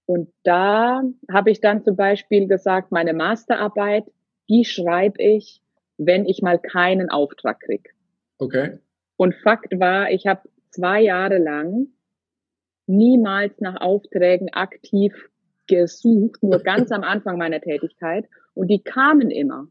Und 0.07 0.29
da 0.43 1.05
habe 1.31 1.51
ich 1.51 1.61
dann 1.61 1.85
zum 1.85 1.95
Beispiel 1.95 2.49
gesagt, 2.49 2.91
meine 2.91 3.13
Masterarbeit, 3.13 4.05
die 4.49 4.65
schreibe 4.65 5.23
ich 5.23 5.63
wenn 6.07 6.27
ich 6.27 6.43
mal 6.43 6.59
keinen 6.59 7.11
Auftrag 7.11 7.61
krieg. 7.61 7.95
Okay. 8.39 8.79
Und 9.17 9.35
Fakt 9.35 9.79
war, 9.79 10.11
ich 10.11 10.27
habe 10.27 10.43
zwei 10.71 11.03
Jahre 11.03 11.39
lang 11.39 11.89
niemals 12.87 13.61
nach 13.61 13.81
Aufträgen 13.81 14.49
aktiv 14.53 15.13
gesucht, 15.67 16.43
nur 16.43 16.59
ganz 16.63 16.91
am 16.91 17.03
Anfang 17.03 17.39
meiner 17.39 17.61
Tätigkeit. 17.61 18.27
Und 18.55 18.69
die 18.69 18.83
kamen 18.83 19.31
immer. 19.31 19.67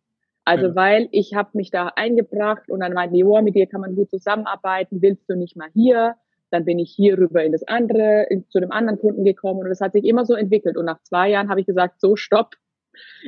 Also 0.46 0.68
ja. 0.68 0.76
weil 0.76 1.10
ich 1.12 1.34
habe 1.34 1.50
mich 1.54 1.72
da 1.72 1.92
eingebracht 1.96 2.70
und 2.70 2.80
dann 2.80 2.94
meinten 2.94 3.16
die, 3.16 3.24
oh, 3.24 3.42
mit 3.42 3.56
dir 3.56 3.68
kann 3.68 3.82
man 3.82 3.96
gut 3.96 4.10
zusammenarbeiten, 4.10 5.02
willst 5.02 5.30
du 5.30 5.36
nicht 5.36 5.56
mal 5.58 5.70
hier 5.74 6.16
dann 6.52 6.66
bin 6.66 6.80
ich 6.80 6.92
hier 6.96 7.18
rüber 7.18 7.44
in 7.44 7.52
das 7.52 7.64
andere, 7.68 8.26
in, 8.30 8.48
zu 8.50 8.60
dem 8.60 8.72
anderen 8.72 9.00
Kunden 9.00 9.24
gekommen 9.24 9.60
und 9.60 9.72
es 9.72 9.82
hat 9.82 9.94
sich 9.94 10.04
immer 10.04 10.26
so 10.26 10.34
entwickelt. 10.34 10.78
Und 10.78 10.86
nach 10.86 11.02
zwei 11.04 11.30
Jahren 11.30 11.50
habe 11.50 11.60
ich 11.60 11.68
gesagt, 11.68 12.00
so 12.00 12.16
stopp, 12.16 12.56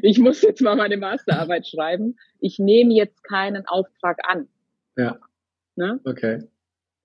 ich 0.01 0.20
muss 0.20 0.41
jetzt 0.41 0.62
mal 0.62 0.75
meine 0.75 0.98
Masterarbeit 0.98 1.68
schreiben. 1.68 2.18
Ich 2.39 2.60
nehme 2.60 2.94
jetzt 2.94 3.24
keinen 3.24 3.65
Auftrag 3.68 4.20
an. 4.27 4.48
Ja. 4.98 5.20
Ne? 5.75 6.00
Okay. 6.03 6.48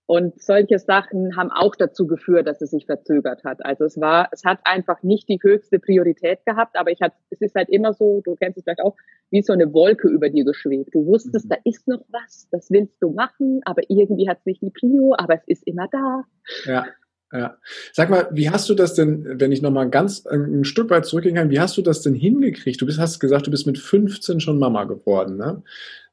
Und 0.08 0.40
solche 0.40 0.78
Sachen 0.78 1.36
haben 1.36 1.50
auch 1.50 1.74
dazu 1.74 2.06
geführt, 2.06 2.46
dass 2.46 2.62
es 2.62 2.70
sich 2.70 2.86
verzögert 2.86 3.42
hat. 3.42 3.64
Also 3.64 3.84
es 3.84 4.00
war, 4.00 4.28
es 4.30 4.44
hat 4.44 4.60
einfach 4.62 5.02
nicht 5.02 5.28
die 5.28 5.40
höchste 5.42 5.80
Priorität 5.80 6.46
gehabt, 6.46 6.76
aber 6.78 6.92
ich 6.92 7.00
hatte, 7.00 7.16
es 7.30 7.40
ist 7.40 7.56
halt 7.56 7.68
immer 7.70 7.92
so, 7.92 8.20
du 8.24 8.36
kennst 8.36 8.56
es 8.56 8.62
vielleicht 8.64 8.82
auch, 8.82 8.96
wie 9.30 9.42
so 9.42 9.52
eine 9.52 9.72
Wolke 9.72 10.06
über 10.06 10.30
dir 10.30 10.44
geschwebt. 10.44 10.94
Du 10.94 11.04
wusstest, 11.06 11.46
mhm. 11.46 11.48
da 11.48 11.56
ist 11.64 11.88
noch 11.88 12.04
was, 12.08 12.48
das 12.52 12.70
willst 12.70 13.02
du 13.02 13.10
machen, 13.10 13.62
aber 13.64 13.82
irgendwie 13.88 14.28
hat 14.28 14.38
es 14.38 14.46
nicht 14.46 14.62
die 14.62 14.70
Prio, 14.70 15.12
aber 15.18 15.34
es 15.34 15.42
ist 15.48 15.66
immer 15.66 15.88
da. 15.90 16.22
Ja. 16.66 16.86
Ja. 17.32 17.58
Sag 17.92 18.08
mal, 18.08 18.28
wie 18.30 18.50
hast 18.50 18.68
du 18.68 18.74
das 18.74 18.94
denn, 18.94 19.40
wenn 19.40 19.50
ich 19.50 19.60
nochmal 19.60 19.90
ganz 19.90 20.24
ein 20.26 20.64
Stück 20.64 20.90
weit 20.90 21.06
zurückgehen 21.06 21.34
kann, 21.34 21.50
wie 21.50 21.58
hast 21.58 21.76
du 21.76 21.82
das 21.82 22.02
denn 22.02 22.14
hingekriegt? 22.14 22.80
Du 22.80 22.86
bist, 22.86 23.00
hast 23.00 23.18
gesagt, 23.18 23.46
du 23.46 23.50
bist 23.50 23.66
mit 23.66 23.78
15 23.78 24.38
schon 24.40 24.58
Mama 24.58 24.84
geworden, 24.84 25.36
ne? 25.36 25.62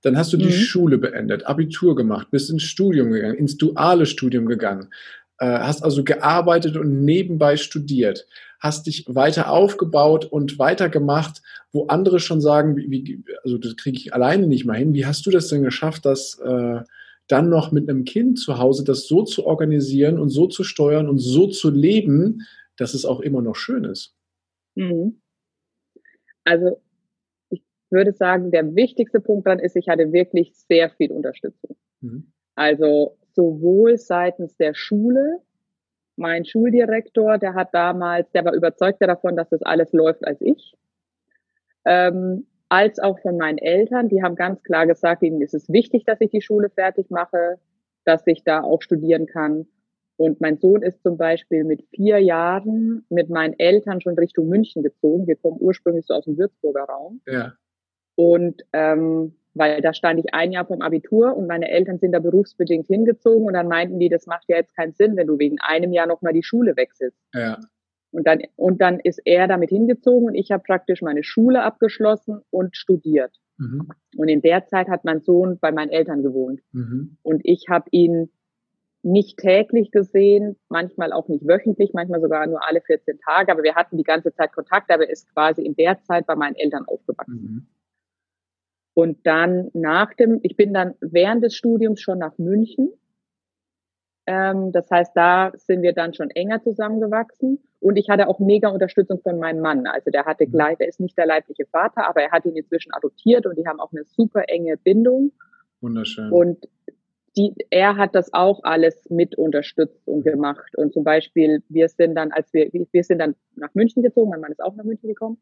Dann 0.01 0.17
hast 0.17 0.33
du 0.33 0.37
die 0.37 0.45
mhm. 0.45 0.51
Schule 0.51 0.97
beendet, 0.97 1.45
Abitur 1.45 1.95
gemacht, 1.95 2.27
bist 2.29 2.49
ins 2.49 2.63
Studium 2.63 3.11
gegangen, 3.11 3.35
ins 3.35 3.57
duale 3.57 4.05
Studium 4.05 4.47
gegangen, 4.47 4.89
äh, 5.37 5.45
hast 5.45 5.83
also 5.83 6.03
gearbeitet 6.03 6.75
und 6.75 7.05
nebenbei 7.05 7.55
studiert, 7.55 8.27
hast 8.59 8.87
dich 8.87 9.05
weiter 9.07 9.49
aufgebaut 9.49 10.25
und 10.25 10.59
weitergemacht, 10.59 11.41
wo 11.71 11.87
andere 11.87 12.19
schon 12.19 12.41
sagen, 12.41 12.75
wie, 12.75 12.89
wie 12.91 13.23
also 13.43 13.57
das 13.57 13.77
kriege 13.77 13.97
ich 13.97 14.13
alleine 14.13 14.47
nicht 14.47 14.65
mal 14.65 14.77
hin. 14.77 14.93
Wie 14.93 15.05
hast 15.05 15.25
du 15.25 15.31
das 15.31 15.47
denn 15.47 15.63
geschafft, 15.63 16.05
dass 16.05 16.39
äh, 16.39 16.81
dann 17.27 17.49
noch 17.49 17.71
mit 17.71 17.89
einem 17.89 18.03
Kind 18.03 18.39
zu 18.39 18.57
Hause 18.57 18.83
das 18.83 19.07
so 19.07 19.23
zu 19.23 19.45
organisieren 19.45 20.19
und 20.19 20.29
so 20.29 20.47
zu 20.47 20.63
steuern 20.63 21.07
und 21.07 21.19
so 21.19 21.47
zu 21.47 21.69
leben, 21.69 22.41
dass 22.77 22.93
es 22.93 23.05
auch 23.05 23.21
immer 23.21 23.41
noch 23.41 23.55
schön 23.55 23.85
ist. 23.85 24.15
Mhm. 24.75 25.21
Also 26.43 26.81
ich 27.49 27.63
würde 27.89 28.11
sagen, 28.11 28.51
der 28.51 28.75
wichtigste 28.75 29.21
Punkt 29.21 29.47
dann 29.47 29.59
ist, 29.59 29.75
ich 29.75 29.87
hatte 29.87 30.11
wirklich 30.11 30.53
sehr 30.55 30.89
viel 30.89 31.11
Unterstützung. 31.11 31.77
Mhm. 32.01 32.31
Also 32.55 33.17
sowohl 33.33 33.97
seitens 33.97 34.57
der 34.57 34.73
Schule, 34.73 35.39
mein 36.15 36.45
Schuldirektor, 36.45 37.37
der 37.37 37.55
hat 37.55 37.73
damals, 37.73 38.31
der 38.31 38.45
war 38.45 38.53
überzeugter 38.53 39.07
davon, 39.07 39.35
dass 39.35 39.49
das 39.49 39.63
alles 39.63 39.91
läuft 39.93 40.25
als 40.25 40.39
ich. 40.41 40.75
Ähm, 41.85 42.45
als 42.73 42.97
auch 42.97 43.19
von 43.19 43.37
meinen 43.37 43.59
Eltern. 43.59 44.09
Die 44.09 44.23
haben 44.23 44.35
ganz 44.35 44.63
klar 44.63 44.87
gesagt, 44.87 45.21
ihnen 45.21 45.41
ist 45.41 45.53
es 45.53 45.69
wichtig, 45.69 46.05
dass 46.05 46.19
ich 46.21 46.31
die 46.31 46.41
Schule 46.41 46.71
fertig 46.71 47.11
mache, 47.11 47.59
dass 48.03 48.25
ich 48.25 48.43
da 48.43 48.63
auch 48.63 48.81
studieren 48.81 49.27
kann. 49.27 49.67
Und 50.17 50.41
mein 50.41 50.57
Sohn 50.57 50.81
ist 50.81 51.03
zum 51.03 51.17
Beispiel 51.17 51.65
mit 51.65 51.83
vier 51.91 52.17
Jahren 52.17 53.05
mit 53.09 53.29
meinen 53.29 53.53
Eltern 53.59 54.01
schon 54.01 54.15
Richtung 54.15 54.49
München 54.49 54.81
gezogen. 54.81 55.27
Wir 55.27 55.35
kommen 55.35 55.57
ursprünglich 55.59 56.07
so 56.07 56.15
aus 56.15 56.25
dem 56.25 56.35
Würzburger 56.35 56.85
Raum. 56.85 57.21
Ja. 57.27 57.53
Und 58.15 58.63
ähm, 58.73 59.35
weil 59.53 59.79
da 59.81 59.93
stand 59.93 60.19
ich 60.19 60.33
ein 60.33 60.51
Jahr 60.51 60.65
vom 60.65 60.81
Abitur 60.81 61.37
und 61.37 61.45
meine 61.45 61.69
Eltern 61.69 61.99
sind 61.99 62.13
da 62.13 62.19
berufsbedingt 62.19 62.87
hingezogen 62.87 63.45
und 63.45 63.53
dann 63.53 63.67
meinten 63.67 63.99
die, 63.99 64.09
das 64.09 64.25
macht 64.25 64.45
ja 64.47 64.57
jetzt 64.57 64.75
keinen 64.75 64.93
Sinn, 64.93 65.15
wenn 65.15 65.27
du 65.27 65.37
wegen 65.37 65.59
einem 65.59 65.93
Jahr 65.93 66.07
nochmal 66.07 66.33
die 66.33 66.41
Schule 66.41 66.75
wechselst. 66.75 67.19
Ja. 67.35 67.59
Und 68.13 68.27
dann, 68.27 68.43
und 68.55 68.79
dann 68.79 68.99
ist 68.99 69.19
er 69.25 69.47
damit 69.47 69.69
hingezogen 69.69 70.27
und 70.27 70.35
ich 70.35 70.51
habe 70.51 70.63
praktisch 70.63 71.01
meine 71.01 71.23
Schule 71.23 71.63
abgeschlossen 71.63 72.41
und 72.51 72.77
studiert. 72.77 73.35
Mhm. 73.57 73.89
Und 74.15 74.27
in 74.27 74.41
der 74.41 74.67
Zeit 74.67 74.87
hat 74.87 75.03
mein 75.03 75.21
Sohn 75.21 75.57
bei 75.59 75.71
meinen 75.71 75.89
Eltern 75.89 76.21
gewohnt. 76.21 76.61
Mhm. 76.73 77.17
Und 77.23 77.41
ich 77.43 77.65
habe 77.69 77.87
ihn 77.89 78.29
nicht 79.01 79.37
täglich 79.37 79.89
gesehen, 79.89 80.57
manchmal 80.69 81.11
auch 81.11 81.27
nicht 81.27 81.45
wöchentlich, 81.47 81.91
manchmal 81.93 82.21
sogar 82.21 82.45
nur 82.45 82.65
alle 82.65 82.81
14 82.81 83.17
Tage, 83.19 83.51
aber 83.51 83.63
wir 83.63 83.75
hatten 83.75 83.97
die 83.97 84.03
ganze 84.03 84.31
Zeit 84.31 84.53
Kontakt, 84.53 84.91
aber 84.91 85.05
er 85.05 85.09
ist 85.09 85.33
quasi 85.33 85.63
in 85.63 85.75
der 85.75 85.99
Zeit 86.03 86.27
bei 86.27 86.35
meinen 86.35 86.55
Eltern 86.55 86.85
aufgewachsen. 86.85 87.41
Mhm. 87.41 87.67
Und 88.93 89.25
dann 89.25 89.71
nach 89.73 90.13
dem, 90.13 90.39
ich 90.43 90.55
bin 90.55 90.71
dann 90.71 90.93
während 91.01 91.43
des 91.43 91.55
Studiums 91.55 91.99
schon 91.99 92.19
nach 92.19 92.37
München 92.37 92.91
ähm, 94.25 94.71
das 94.71 94.89
heißt, 94.89 95.11
da 95.15 95.51
sind 95.55 95.81
wir 95.81 95.93
dann 95.93 96.13
schon 96.13 96.29
enger 96.29 96.61
zusammengewachsen. 96.61 97.59
Und 97.79 97.97
ich 97.97 98.09
hatte 98.09 98.27
auch 98.27 98.39
mega 98.39 98.69
Unterstützung 98.69 99.19
von 99.21 99.39
meinem 99.39 99.61
Mann. 99.61 99.85
Also 99.87 100.09
der 100.09 100.25
hatte 100.25 100.47
mhm. 100.47 100.51
gleich, 100.51 100.77
der 100.77 100.87
ist 100.87 100.99
nicht 100.99 101.17
der 101.17 101.25
leibliche 101.25 101.65
Vater, 101.65 102.07
aber 102.07 102.21
er 102.21 102.31
hat 102.31 102.45
ihn 102.45 102.55
inzwischen 102.55 102.93
adoptiert 102.93 103.45
und 103.45 103.57
die 103.57 103.67
haben 103.67 103.79
auch 103.79 103.91
eine 103.91 104.05
super 104.05 104.43
enge 104.47 104.77
Bindung. 104.77 105.31
Wunderschön. 105.81 106.31
Und 106.31 106.65
die, 107.35 107.53
er 107.69 107.97
hat 107.97 108.15
das 108.15 108.33
auch 108.33 108.63
alles 108.63 109.09
mit 109.09 109.37
unterstützt 109.37 110.07
und 110.07 110.23
gemacht. 110.23 110.77
Und 110.77 110.93
zum 110.93 111.03
Beispiel, 111.03 111.63
wir 111.67 111.89
sind 111.89 112.15
dann, 112.15 112.31
als 112.31 112.53
wir, 112.53 112.69
wir 112.71 113.03
sind 113.03 113.19
dann 113.19 113.35
nach 113.55 113.73
München 113.73 114.03
gezogen, 114.03 114.29
mein 114.29 114.39
Mann 114.39 114.51
ist 114.51 114.63
auch 114.63 114.75
nach 114.75 114.85
München 114.85 115.09
gekommen. 115.09 115.37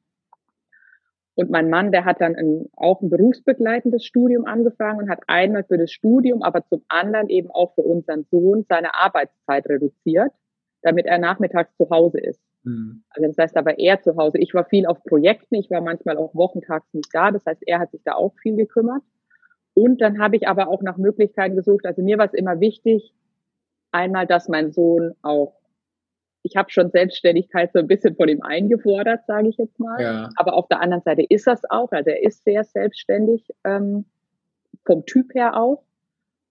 Und 1.42 1.50
mein 1.50 1.72
Mann, 1.72 1.92
der 1.92 2.06
hat 2.06 2.22
dann 2.22 2.36
ein, 2.36 2.70
auch 2.76 3.02
ein 3.02 3.10
berufsbegleitendes 3.10 4.06
Studium 4.06 4.46
angefangen 4.46 5.00
und 5.00 5.10
hat 5.10 5.22
einmal 5.26 5.64
für 5.64 5.80
das 5.80 5.92
Studium, 5.92 6.44
aber 6.44 6.64
zum 6.68 6.84
anderen 6.88 7.30
eben 7.30 7.50
auch 7.50 7.74
für 7.74 7.82
unseren 7.82 8.26
Sohn 8.30 8.64
seine 8.70 8.94
Arbeitszeit 8.94 9.68
reduziert, 9.68 10.32
damit 10.84 11.08
er 11.08 11.18
nachmittags 11.18 11.76
zu 11.78 11.90
Hause 11.90 12.20
ist. 12.20 12.40
Mhm. 12.62 13.04
Also 13.10 13.28
das 13.28 13.38
heißt 13.40 13.58
aber 13.58 13.80
er 13.80 14.00
zu 14.04 14.18
Hause. 14.18 14.38
Ich 14.38 14.54
war 14.54 14.66
viel 14.66 14.86
auf 14.86 15.04
Projekten, 15.04 15.56
ich 15.56 15.72
war 15.72 15.82
manchmal 15.82 16.18
auch 16.18 16.36
wochentags 16.36 16.94
nicht 16.94 17.10
da. 17.12 17.32
Das 17.32 17.44
heißt, 17.44 17.64
er 17.66 17.80
hat 17.80 17.90
sich 17.90 18.04
da 18.04 18.14
auch 18.14 18.36
viel 18.44 18.56
gekümmert. 18.56 19.02
Und 19.74 20.00
dann 20.00 20.20
habe 20.20 20.36
ich 20.36 20.48
aber 20.48 20.68
auch 20.68 20.84
nach 20.84 20.98
Möglichkeiten 20.98 21.56
gesucht. 21.56 21.88
Also 21.88 22.04
mir 22.04 22.20
war 22.20 22.28
es 22.28 22.36
immer 22.36 22.60
wichtig, 22.60 23.16
einmal, 23.92 24.28
dass 24.28 24.48
mein 24.48 24.72
Sohn 24.74 25.16
auch 25.24 25.56
ich 26.44 26.56
habe 26.56 26.72
schon 26.72 26.90
Selbstständigkeit 26.90 27.72
so 27.74 27.80
ein 27.80 27.88
bisschen 27.88 28.16
von 28.16 28.28
ihm 28.28 28.42
eingefordert, 28.42 29.26
sage 29.28 29.50
ich 29.50 29.58
jetzt 29.58 29.80
mal. 29.80 30.02
Ja. 30.02 30.30
Aber 30.36 30.56
auf 30.56 30.68
der 30.68 30.82
anderen 30.82 31.04
Seite 31.04 31.24
ist 31.28 31.48
das 31.48 31.62
auch. 31.70 31.92
Also 31.92 32.10
er 32.10 32.24
ist 32.24 32.44
sehr 32.44 32.64
selbstständig 32.64 33.48
ähm, 33.64 34.06
vom 34.86 35.06
Typ 35.06 35.34
her 35.34 35.56
auch. 35.58 35.84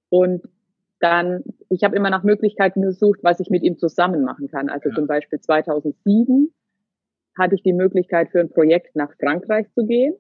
Und 0.08 0.42
dann, 1.00 1.42
ich 1.68 1.82
habe 1.82 1.96
immer 1.96 2.10
nach 2.10 2.22
Möglichkeiten 2.22 2.82
gesucht, 2.82 3.20
was 3.22 3.40
ich 3.40 3.50
mit 3.50 3.62
ihm 3.62 3.78
zusammen 3.78 4.22
machen 4.22 4.48
kann. 4.48 4.68
Also 4.68 4.90
ja. 4.90 4.94
zum 4.94 5.06
Beispiel 5.06 5.40
2007 5.40 6.52
hatte 7.38 7.54
ich 7.54 7.62
die 7.62 7.72
Möglichkeit 7.72 8.30
für 8.30 8.40
ein 8.40 8.50
Projekt 8.50 8.96
nach 8.96 9.12
Frankreich 9.18 9.66
zu 9.72 9.86
gehen. 9.86 10.14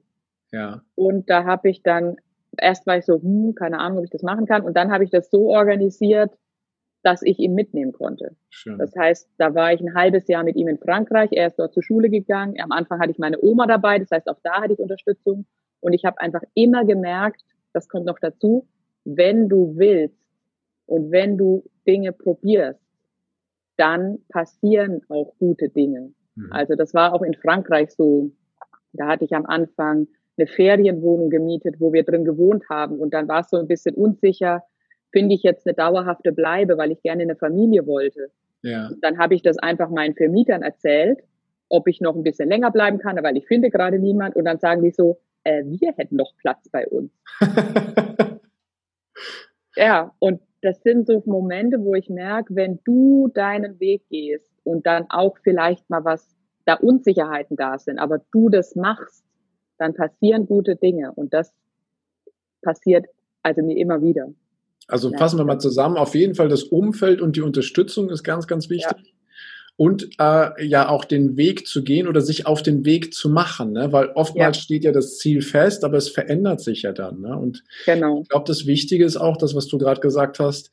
Ja. 0.52 0.82
Und 0.94 1.28
da 1.28 1.44
habe 1.44 1.68
ich 1.68 1.82
dann, 1.82 2.16
erst 2.56 2.86
war 2.86 2.96
ich 2.96 3.04
so, 3.04 3.20
hm, 3.20 3.54
keine 3.54 3.78
Ahnung, 3.78 3.98
ob 3.98 4.04
ich 4.04 4.10
das 4.10 4.22
machen 4.22 4.46
kann. 4.46 4.62
Und 4.62 4.76
dann 4.76 4.90
habe 4.90 5.04
ich 5.04 5.10
das 5.10 5.30
so 5.30 5.50
organisiert, 5.50 6.32
dass 7.02 7.22
ich 7.22 7.38
ihn 7.38 7.54
mitnehmen 7.54 7.92
konnte. 7.92 8.36
Schön. 8.50 8.78
Das 8.78 8.94
heißt, 8.94 9.28
da 9.38 9.54
war 9.54 9.72
ich 9.72 9.80
ein 9.80 9.94
halbes 9.94 10.28
Jahr 10.28 10.44
mit 10.44 10.56
ihm 10.56 10.68
in 10.68 10.78
Frankreich. 10.78 11.30
Er 11.32 11.46
ist 11.46 11.58
dort 11.58 11.72
zur 11.72 11.82
Schule 11.82 12.10
gegangen. 12.10 12.60
Am 12.60 12.72
Anfang 12.72 13.00
hatte 13.00 13.10
ich 13.10 13.18
meine 13.18 13.40
Oma 13.40 13.66
dabei. 13.66 13.98
Das 13.98 14.10
heißt, 14.10 14.28
auch 14.28 14.38
da 14.42 14.62
hatte 14.62 14.74
ich 14.74 14.78
Unterstützung. 14.78 15.46
Und 15.80 15.94
ich 15.94 16.04
habe 16.04 16.20
einfach 16.20 16.42
immer 16.54 16.84
gemerkt, 16.84 17.42
das 17.72 17.88
kommt 17.88 18.06
noch 18.06 18.18
dazu, 18.18 18.66
wenn 19.04 19.48
du 19.48 19.76
willst 19.76 20.20
und 20.86 21.10
wenn 21.10 21.38
du 21.38 21.64
Dinge 21.86 22.12
probierst, 22.12 22.80
dann 23.76 24.18
passieren 24.28 25.00
auch 25.08 25.34
gute 25.38 25.70
Dinge. 25.70 26.12
Mhm. 26.34 26.52
Also 26.52 26.74
das 26.74 26.92
war 26.92 27.14
auch 27.14 27.22
in 27.22 27.34
Frankreich 27.34 27.92
so. 27.92 28.30
Da 28.92 29.06
hatte 29.06 29.24
ich 29.24 29.34
am 29.34 29.46
Anfang 29.46 30.08
eine 30.36 30.46
Ferienwohnung 30.46 31.30
gemietet, 31.30 31.76
wo 31.78 31.92
wir 31.92 32.02
drin 32.02 32.24
gewohnt 32.24 32.64
haben. 32.68 32.98
Und 32.98 33.14
dann 33.14 33.28
war 33.28 33.40
es 33.40 33.50
so 33.50 33.56
ein 33.56 33.68
bisschen 33.68 33.94
unsicher, 33.94 34.64
finde 35.12 35.34
ich 35.34 35.42
jetzt 35.42 35.66
eine 35.66 35.74
dauerhafte 35.74 36.32
Bleibe, 36.32 36.78
weil 36.78 36.92
ich 36.92 37.02
gerne 37.02 37.22
eine 37.22 37.36
Familie 37.36 37.86
wollte. 37.86 38.30
Ja. 38.62 38.90
Dann 39.00 39.18
habe 39.18 39.34
ich 39.34 39.42
das 39.42 39.58
einfach 39.58 39.90
meinen 39.90 40.14
Vermietern 40.14 40.62
erzählt, 40.62 41.20
ob 41.68 41.88
ich 41.88 42.00
noch 42.00 42.14
ein 42.14 42.22
bisschen 42.22 42.48
länger 42.48 42.70
bleiben 42.70 42.98
kann, 42.98 43.22
weil 43.22 43.36
ich 43.36 43.46
finde 43.46 43.70
gerade 43.70 43.98
niemand. 43.98 44.36
Und 44.36 44.44
dann 44.44 44.58
sagen 44.58 44.82
die 44.82 44.90
so, 44.90 45.20
äh, 45.44 45.64
wir 45.64 45.92
hätten 45.96 46.16
noch 46.16 46.32
Platz 46.38 46.68
bei 46.70 46.86
uns. 46.86 47.12
ja, 49.76 50.14
und 50.18 50.40
das 50.62 50.82
sind 50.82 51.06
so 51.06 51.22
Momente, 51.24 51.78
wo 51.80 51.94
ich 51.94 52.10
merke, 52.10 52.54
wenn 52.54 52.80
du 52.84 53.28
deinen 53.28 53.80
Weg 53.80 54.02
gehst 54.10 54.52
und 54.64 54.86
dann 54.86 55.06
auch 55.08 55.38
vielleicht 55.42 55.88
mal 55.88 56.04
was, 56.04 56.36
da 56.66 56.74
Unsicherheiten 56.74 57.56
da 57.56 57.78
sind, 57.78 57.98
aber 57.98 58.20
du 58.30 58.50
das 58.50 58.76
machst, 58.76 59.24
dann 59.78 59.94
passieren 59.94 60.46
gute 60.46 60.76
Dinge. 60.76 61.12
Und 61.12 61.32
das 61.32 61.54
passiert 62.60 63.06
also 63.42 63.62
mir 63.62 63.78
immer 63.78 64.02
wieder. 64.02 64.28
Also 64.90 65.12
fassen 65.16 65.38
wir 65.38 65.44
mal 65.44 65.58
zusammen. 65.58 65.96
Auf 65.96 66.14
jeden 66.14 66.34
Fall 66.34 66.48
das 66.48 66.64
Umfeld 66.64 67.20
und 67.20 67.36
die 67.36 67.42
Unterstützung 67.42 68.10
ist 68.10 68.22
ganz, 68.22 68.46
ganz 68.46 68.68
wichtig. 68.70 68.98
Ja. 68.98 69.12
Und 69.76 70.10
äh, 70.18 70.66
ja 70.66 70.90
auch 70.90 71.06
den 71.06 71.38
Weg 71.38 71.66
zu 71.66 71.82
gehen 71.82 72.06
oder 72.06 72.20
sich 72.20 72.46
auf 72.46 72.62
den 72.62 72.84
Weg 72.84 73.14
zu 73.14 73.30
machen, 73.30 73.72
ne? 73.72 73.90
weil 73.92 74.08
oftmals 74.14 74.58
ja. 74.58 74.62
steht 74.62 74.84
ja 74.84 74.92
das 74.92 75.16
Ziel 75.16 75.40
fest, 75.40 75.84
aber 75.84 75.96
es 75.96 76.10
verändert 76.10 76.60
sich 76.60 76.82
ja 76.82 76.92
dann. 76.92 77.22
Ne? 77.22 77.34
Und 77.34 77.64
genau. 77.86 78.20
ich 78.22 78.28
glaube, 78.28 78.44
das 78.46 78.66
Wichtige 78.66 79.06
ist 79.06 79.16
auch 79.16 79.38
das, 79.38 79.54
was 79.54 79.68
du 79.68 79.78
gerade 79.78 80.02
gesagt 80.02 80.38
hast, 80.38 80.70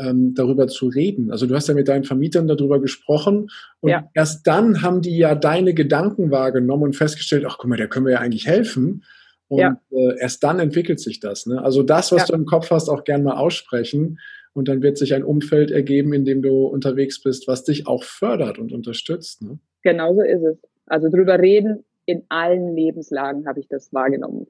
ähm, 0.00 0.34
darüber 0.34 0.66
zu 0.68 0.88
reden. 0.88 1.30
Also 1.30 1.46
du 1.46 1.54
hast 1.54 1.68
ja 1.68 1.74
mit 1.74 1.88
deinen 1.88 2.04
Vermietern 2.04 2.48
darüber 2.48 2.80
gesprochen 2.80 3.48
und 3.80 3.90
ja. 3.90 4.08
erst 4.14 4.46
dann 4.46 4.82
haben 4.82 5.02
die 5.02 5.16
ja 5.16 5.34
deine 5.34 5.74
Gedanken 5.74 6.30
wahrgenommen 6.30 6.84
und 6.84 6.96
festgestellt, 6.96 7.44
ach 7.46 7.56
guck 7.58 7.68
mal, 7.68 7.76
der 7.76 7.88
können 7.88 8.06
wir 8.06 8.12
ja 8.12 8.20
eigentlich 8.20 8.46
helfen. 8.46 9.04
Und 9.50 9.58
ja. 9.58 9.80
äh, 9.90 10.20
erst 10.20 10.44
dann 10.44 10.60
entwickelt 10.60 11.00
sich 11.00 11.18
das. 11.18 11.44
Ne? 11.46 11.60
Also 11.60 11.82
das, 11.82 12.12
was 12.12 12.22
ja. 12.22 12.26
du 12.28 12.34
im 12.34 12.46
Kopf 12.46 12.70
hast, 12.70 12.88
auch 12.88 13.02
gern 13.02 13.24
mal 13.24 13.36
aussprechen 13.36 14.18
Und 14.52 14.68
dann 14.68 14.80
wird 14.80 14.96
sich 14.96 15.12
ein 15.12 15.24
Umfeld 15.24 15.72
ergeben, 15.72 16.12
in 16.12 16.24
dem 16.24 16.40
du 16.40 16.66
unterwegs 16.66 17.20
bist, 17.20 17.48
was 17.48 17.64
dich 17.64 17.88
auch 17.88 18.04
fördert 18.04 18.58
und 18.58 18.72
unterstützt. 18.72 19.42
Ne? 19.42 19.58
Genau 19.82 20.14
so 20.14 20.22
ist 20.22 20.42
es. 20.42 20.58
Also 20.86 21.08
drüber 21.08 21.38
reden, 21.40 21.84
in 22.06 22.24
allen 22.28 22.76
Lebenslagen 22.76 23.46
habe 23.46 23.58
ich 23.60 23.68
das 23.68 23.92
wahrgenommen. 23.92 24.46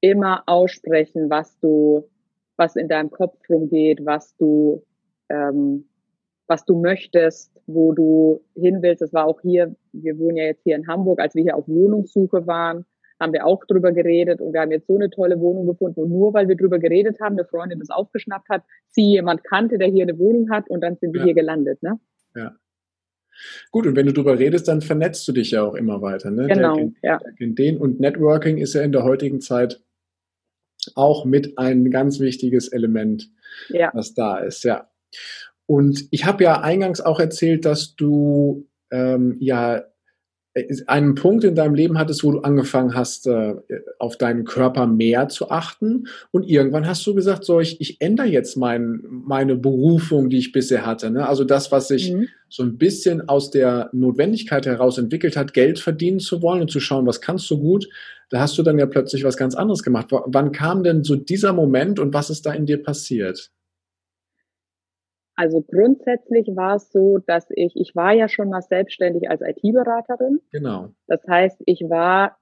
Immer 0.00 0.42
aussprechen, 0.46 1.30
was 1.30 1.58
du, 1.60 2.08
was 2.56 2.76
in 2.76 2.88
deinem 2.88 3.10
Kopf 3.10 3.38
rumgeht, 3.48 4.04
was 4.04 4.36
du, 4.36 4.82
ähm, 5.30 5.88
was 6.48 6.66
du 6.66 6.80
möchtest, 6.80 7.50
wo 7.66 7.92
du 7.92 8.42
hin 8.54 8.82
willst. 8.82 9.00
Das 9.00 9.14
war 9.14 9.26
auch 9.26 9.40
hier, 9.40 9.74
wir 9.92 10.18
wohnen 10.18 10.36
ja 10.36 10.44
jetzt 10.44 10.64
hier 10.64 10.76
in 10.76 10.86
Hamburg, 10.86 11.20
als 11.20 11.34
wir 11.34 11.42
hier 11.42 11.56
auf 11.56 11.66
Wohnungssuche 11.66 12.46
waren, 12.46 12.84
haben 13.22 13.32
wir 13.32 13.46
auch 13.46 13.64
drüber 13.64 13.92
geredet 13.92 14.40
und 14.40 14.52
wir 14.52 14.60
haben 14.60 14.70
jetzt 14.72 14.86
so 14.86 14.96
eine 14.96 15.08
tolle 15.08 15.40
Wohnung 15.40 15.66
gefunden. 15.66 16.00
Und 16.00 16.10
nur 16.10 16.34
weil 16.34 16.48
wir 16.48 16.56
drüber 16.56 16.78
geredet 16.78 17.20
haben, 17.20 17.38
eine 17.38 17.46
Freundin 17.46 17.78
das 17.78 17.90
aufgeschnappt 17.90 18.48
hat, 18.48 18.62
sie 18.90 19.12
jemand 19.12 19.44
kannte, 19.44 19.78
der 19.78 19.88
hier 19.88 20.02
eine 20.02 20.18
Wohnung 20.18 20.50
hat 20.50 20.68
und 20.68 20.82
dann 20.82 20.96
sind 20.96 21.14
wir 21.14 21.20
ja. 21.20 21.26
hier 21.26 21.34
gelandet. 21.34 21.82
Ne? 21.82 21.98
Ja. 22.34 22.56
Gut, 23.70 23.86
und 23.86 23.96
wenn 23.96 24.06
du 24.06 24.12
drüber 24.12 24.38
redest, 24.38 24.68
dann 24.68 24.82
vernetzt 24.82 25.26
du 25.26 25.32
dich 25.32 25.52
ja 25.52 25.62
auch 25.62 25.74
immer 25.74 26.02
weiter. 26.02 26.30
Ne? 26.30 26.46
Genau, 26.48 26.76
der, 26.76 26.90
ja. 27.02 27.20
Den 27.38 27.78
und 27.78 28.00
Networking 28.00 28.58
ist 28.58 28.74
ja 28.74 28.82
in 28.82 28.92
der 28.92 29.04
heutigen 29.04 29.40
Zeit 29.40 29.80
auch 30.94 31.24
mit 31.24 31.58
ein 31.58 31.90
ganz 31.90 32.20
wichtiges 32.20 32.68
Element, 32.68 33.30
ja. 33.68 33.90
was 33.94 34.14
da 34.14 34.38
ist, 34.38 34.64
ja. 34.64 34.90
Und 35.66 36.08
ich 36.10 36.26
habe 36.26 36.44
ja 36.44 36.60
eingangs 36.60 37.00
auch 37.00 37.20
erzählt, 37.20 37.64
dass 37.64 37.94
du 37.94 38.68
ähm, 38.90 39.36
ja 39.38 39.84
einen 40.86 41.14
Punkt 41.14 41.44
in 41.44 41.54
deinem 41.54 41.74
Leben 41.74 41.98
hattest, 41.98 42.24
wo 42.24 42.32
du 42.32 42.40
angefangen 42.40 42.94
hast, 42.94 43.26
äh, 43.26 43.54
auf 43.98 44.18
deinen 44.18 44.44
Körper 44.44 44.86
mehr 44.86 45.28
zu 45.28 45.50
achten. 45.50 46.08
Und 46.30 46.46
irgendwann 46.48 46.86
hast 46.86 47.06
du 47.06 47.14
gesagt, 47.14 47.44
so, 47.44 47.60
ich, 47.60 47.80
ich 47.80 48.00
ändere 48.00 48.26
jetzt 48.26 48.56
mein, 48.56 49.00
meine 49.08 49.56
Berufung, 49.56 50.28
die 50.28 50.38
ich 50.38 50.52
bisher 50.52 50.84
hatte. 50.84 51.10
Ne? 51.10 51.26
Also 51.26 51.44
das, 51.44 51.72
was 51.72 51.88
sich 51.88 52.12
mhm. 52.12 52.28
so 52.50 52.62
ein 52.62 52.76
bisschen 52.76 53.28
aus 53.28 53.50
der 53.50 53.88
Notwendigkeit 53.92 54.66
heraus 54.66 54.98
entwickelt 54.98 55.36
hat, 55.36 55.54
Geld 55.54 55.78
verdienen 55.78 56.20
zu 56.20 56.42
wollen 56.42 56.60
und 56.60 56.70
zu 56.70 56.80
schauen, 56.80 57.06
was 57.06 57.22
kannst 57.22 57.50
du 57.50 57.58
gut. 57.58 57.88
Da 58.28 58.40
hast 58.40 58.56
du 58.58 58.62
dann 58.62 58.78
ja 58.78 58.86
plötzlich 58.86 59.24
was 59.24 59.38
ganz 59.38 59.54
anderes 59.54 59.82
gemacht. 59.82 60.12
W 60.12 60.18
wann 60.26 60.52
kam 60.52 60.82
denn 60.82 61.02
so 61.02 61.16
dieser 61.16 61.54
Moment 61.54 61.98
und 61.98 62.12
was 62.12 62.28
ist 62.28 62.44
da 62.44 62.52
in 62.52 62.66
dir 62.66 62.82
passiert? 62.82 63.50
Also 65.34 65.62
grundsätzlich 65.62 66.48
war 66.54 66.76
es 66.76 66.90
so, 66.90 67.18
dass 67.18 67.46
ich, 67.50 67.74
ich 67.76 67.94
war 67.94 68.12
ja 68.12 68.28
schon 68.28 68.50
mal 68.50 68.62
selbstständig 68.62 69.30
als 69.30 69.40
IT-Beraterin. 69.40 70.40
Genau. 70.52 70.90
Das 71.06 71.20
heißt, 71.26 71.62
ich 71.66 71.80
war 71.88 72.36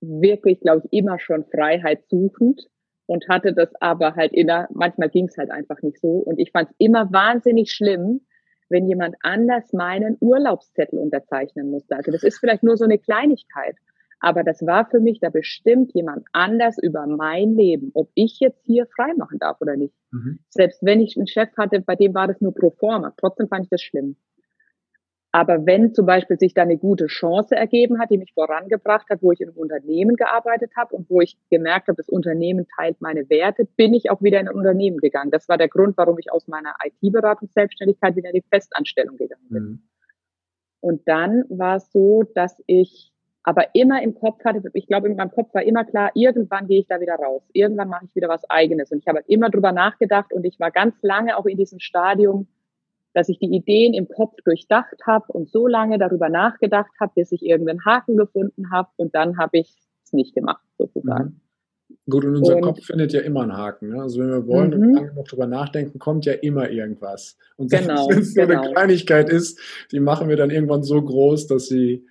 wirklich, 0.00 0.60
glaube 0.60 0.82
ich, 0.84 0.98
immer 0.98 1.18
schon 1.18 1.44
freiheitssuchend 1.44 2.68
und 3.06 3.28
hatte 3.28 3.52
das 3.52 3.70
aber 3.80 4.14
halt 4.14 4.32
inner, 4.32 4.68
manchmal 4.72 5.10
ging 5.10 5.26
es 5.26 5.36
halt 5.36 5.50
einfach 5.50 5.82
nicht 5.82 6.00
so. 6.00 6.08
Und 6.08 6.38
ich 6.38 6.52
fand 6.52 6.70
es 6.70 6.76
immer 6.78 7.12
wahnsinnig 7.12 7.72
schlimm, 7.72 8.20
wenn 8.68 8.88
jemand 8.88 9.16
anders 9.22 9.72
meinen 9.72 10.16
Urlaubszettel 10.20 10.98
unterzeichnen 10.98 11.70
musste. 11.70 11.96
Also 11.96 12.12
das 12.12 12.22
ist 12.22 12.38
vielleicht 12.38 12.62
nur 12.62 12.76
so 12.76 12.84
eine 12.84 12.98
Kleinigkeit. 12.98 13.76
Aber 14.24 14.42
das 14.42 14.64
war 14.64 14.86
für 14.86 15.00
mich, 15.00 15.20
da 15.20 15.28
bestimmt 15.28 15.92
jemand 15.92 16.24
anders 16.32 16.78
über 16.82 17.06
mein 17.06 17.56
Leben, 17.56 17.90
ob 17.92 18.08
ich 18.14 18.40
jetzt 18.40 18.64
hier 18.64 18.86
frei 18.86 19.12
machen 19.18 19.38
darf 19.38 19.60
oder 19.60 19.76
nicht. 19.76 19.92
Mhm. 20.12 20.38
Selbst 20.48 20.82
wenn 20.82 21.02
ich 21.02 21.18
einen 21.18 21.26
Chef 21.26 21.50
hatte, 21.58 21.82
bei 21.82 21.94
dem 21.94 22.14
war 22.14 22.26
das 22.26 22.40
nur 22.40 22.54
pro 22.54 22.70
forma. 22.70 23.12
Trotzdem 23.18 23.48
fand 23.48 23.64
ich 23.64 23.68
das 23.68 23.82
schlimm. 23.82 24.16
Aber 25.30 25.66
wenn 25.66 25.92
zum 25.92 26.06
Beispiel 26.06 26.38
sich 26.38 26.54
da 26.54 26.62
eine 26.62 26.78
gute 26.78 27.04
Chance 27.04 27.54
ergeben 27.54 27.98
hat, 27.98 28.10
die 28.10 28.16
mich 28.16 28.32
vorangebracht 28.32 29.10
hat, 29.10 29.20
wo 29.20 29.30
ich 29.30 29.42
in 29.42 29.48
einem 29.48 29.58
Unternehmen 29.58 30.16
gearbeitet 30.16 30.70
habe 30.74 30.96
und 30.96 31.10
wo 31.10 31.20
ich 31.20 31.36
gemerkt 31.50 31.88
habe, 31.88 31.96
das 31.96 32.08
Unternehmen 32.08 32.66
teilt 32.78 33.02
meine 33.02 33.28
Werte, 33.28 33.66
bin 33.76 33.92
ich 33.92 34.10
auch 34.10 34.22
wieder 34.22 34.40
in 34.40 34.48
ein 34.48 34.54
Unternehmen 34.54 35.00
gegangen. 35.00 35.32
Das 35.32 35.50
war 35.50 35.58
der 35.58 35.68
Grund, 35.68 35.98
warum 35.98 36.18
ich 36.18 36.32
aus 36.32 36.48
meiner 36.48 36.74
IT-Beratungsselbstständigkeit 36.82 38.16
wieder 38.16 38.30
in 38.30 38.36
die 38.36 38.48
Festanstellung 38.48 39.18
gegangen 39.18 39.48
bin. 39.50 39.62
Mhm. 39.64 39.82
Und 40.80 41.08
dann 41.08 41.44
war 41.50 41.76
es 41.76 41.92
so, 41.92 42.22
dass 42.34 42.56
ich 42.66 43.13
aber 43.44 43.74
immer 43.74 44.02
im 44.02 44.14
Kopf 44.14 44.42
hatte, 44.44 44.62
ich 44.72 44.86
glaube, 44.86 45.08
in 45.08 45.16
meinem 45.16 45.30
Kopf 45.30 45.52
war 45.54 45.62
immer 45.62 45.84
klar, 45.84 46.10
irgendwann 46.14 46.66
gehe 46.66 46.80
ich 46.80 46.86
da 46.86 46.98
wieder 47.00 47.14
raus, 47.14 47.42
irgendwann 47.52 47.88
mache 47.88 48.06
ich 48.06 48.16
wieder 48.16 48.28
was 48.28 48.48
eigenes. 48.48 48.90
Und 48.90 48.98
ich 48.98 49.06
habe 49.06 49.22
immer 49.26 49.50
drüber 49.50 49.70
nachgedacht 49.70 50.32
und 50.32 50.44
ich 50.44 50.58
war 50.58 50.70
ganz 50.70 50.94
lange 51.02 51.36
auch 51.36 51.44
in 51.44 51.58
diesem 51.58 51.78
Stadium, 51.78 52.48
dass 53.12 53.28
ich 53.28 53.38
die 53.38 53.54
Ideen 53.54 53.92
im 53.92 54.08
Kopf 54.08 54.34
durchdacht 54.44 54.96
habe 55.06 55.26
und 55.28 55.50
so 55.50 55.68
lange 55.68 55.98
darüber 55.98 56.30
nachgedacht 56.30 56.90
habe, 56.98 57.12
bis 57.14 57.32
ich 57.32 57.44
irgendeinen 57.44 57.84
Haken 57.84 58.16
gefunden 58.16 58.72
habe 58.72 58.88
und 58.96 59.14
dann 59.14 59.36
habe 59.36 59.58
ich 59.58 59.76
es 60.04 60.12
nicht 60.12 60.34
gemacht, 60.34 60.64
sozusagen. 60.78 61.24
Mhm. 61.24 61.40
Gut, 62.10 62.24
und 62.24 62.36
unser 62.36 62.56
und, 62.56 62.62
Kopf 62.62 62.82
findet 62.82 63.12
ja 63.12 63.20
immer 63.20 63.42
einen 63.42 63.56
Haken. 63.56 63.90
Ne? 63.90 64.02
Also 64.02 64.20
wenn 64.20 64.30
wir 64.30 64.46
wollen 64.46 64.70
mhm. 64.70 64.88
und 64.88 64.94
lange 64.94 65.14
noch 65.14 65.24
drüber 65.24 65.46
nachdenken, 65.46 65.98
kommt 65.98 66.24
ja 66.24 66.32
immer 66.32 66.70
irgendwas. 66.70 67.36
Und 67.56 67.70
genau, 67.70 68.08
wenn 68.08 68.20
es 68.20 68.32
so 68.32 68.40
genau. 68.40 68.62
eine 68.62 68.72
Kleinigkeit 68.72 69.28
ist, 69.28 69.60
die 69.92 70.00
machen 70.00 70.30
wir 70.30 70.36
dann 70.36 70.50
irgendwann 70.50 70.82
so 70.82 71.00
groß, 71.00 71.46
dass 71.46 71.66
sie 71.66 72.06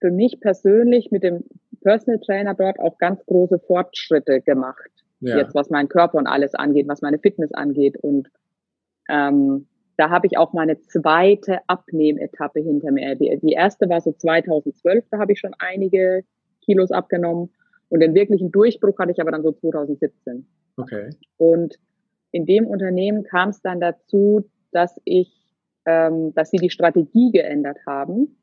für 0.00 0.10
mich 0.10 0.40
persönlich 0.40 1.10
mit 1.10 1.22
dem 1.22 1.44
Personal 1.82 2.20
Trainer 2.20 2.54
dort 2.54 2.80
auch 2.80 2.96
ganz 2.96 3.24
große 3.26 3.58
Fortschritte 3.58 4.40
gemacht. 4.40 4.90
Ja. 5.20 5.36
Jetzt 5.36 5.54
was 5.54 5.68
meinen 5.68 5.88
Körper 5.88 6.16
und 6.16 6.26
alles 6.26 6.54
angeht, 6.54 6.88
was 6.88 7.02
meine 7.02 7.18
Fitness 7.18 7.52
angeht. 7.52 7.98
Und 7.98 8.30
ähm, 9.10 9.66
da 9.96 10.10
habe 10.10 10.26
ich 10.26 10.38
auch 10.38 10.52
meine 10.52 10.80
zweite 10.80 11.58
Abnehmetappe 11.66 12.60
hinter 12.60 12.90
mir. 12.90 13.14
Die, 13.14 13.38
die 13.42 13.52
erste 13.52 13.88
war 13.88 14.00
so 14.00 14.12
2012, 14.12 15.04
da 15.10 15.18
habe 15.18 15.32
ich 15.32 15.40
schon 15.40 15.54
einige 15.58 16.24
Kilos 16.64 16.90
abgenommen. 16.90 17.50
Und 17.88 18.00
den 18.00 18.14
wirklichen 18.14 18.50
Durchbruch 18.50 18.98
hatte 18.98 19.12
ich 19.12 19.20
aber 19.20 19.30
dann 19.30 19.42
so 19.42 19.52
2017. 19.52 20.46
Okay. 20.76 21.10
Und 21.36 21.76
in 22.32 22.46
dem 22.46 22.66
Unternehmen 22.66 23.22
kam 23.22 23.50
es 23.50 23.62
dann 23.62 23.80
dazu, 23.80 24.44
dass 24.72 25.00
ich, 25.04 25.54
ähm, 25.86 26.34
dass 26.34 26.50
sie 26.50 26.56
die 26.56 26.70
Strategie 26.70 27.30
geändert 27.30 27.78
haben 27.86 28.36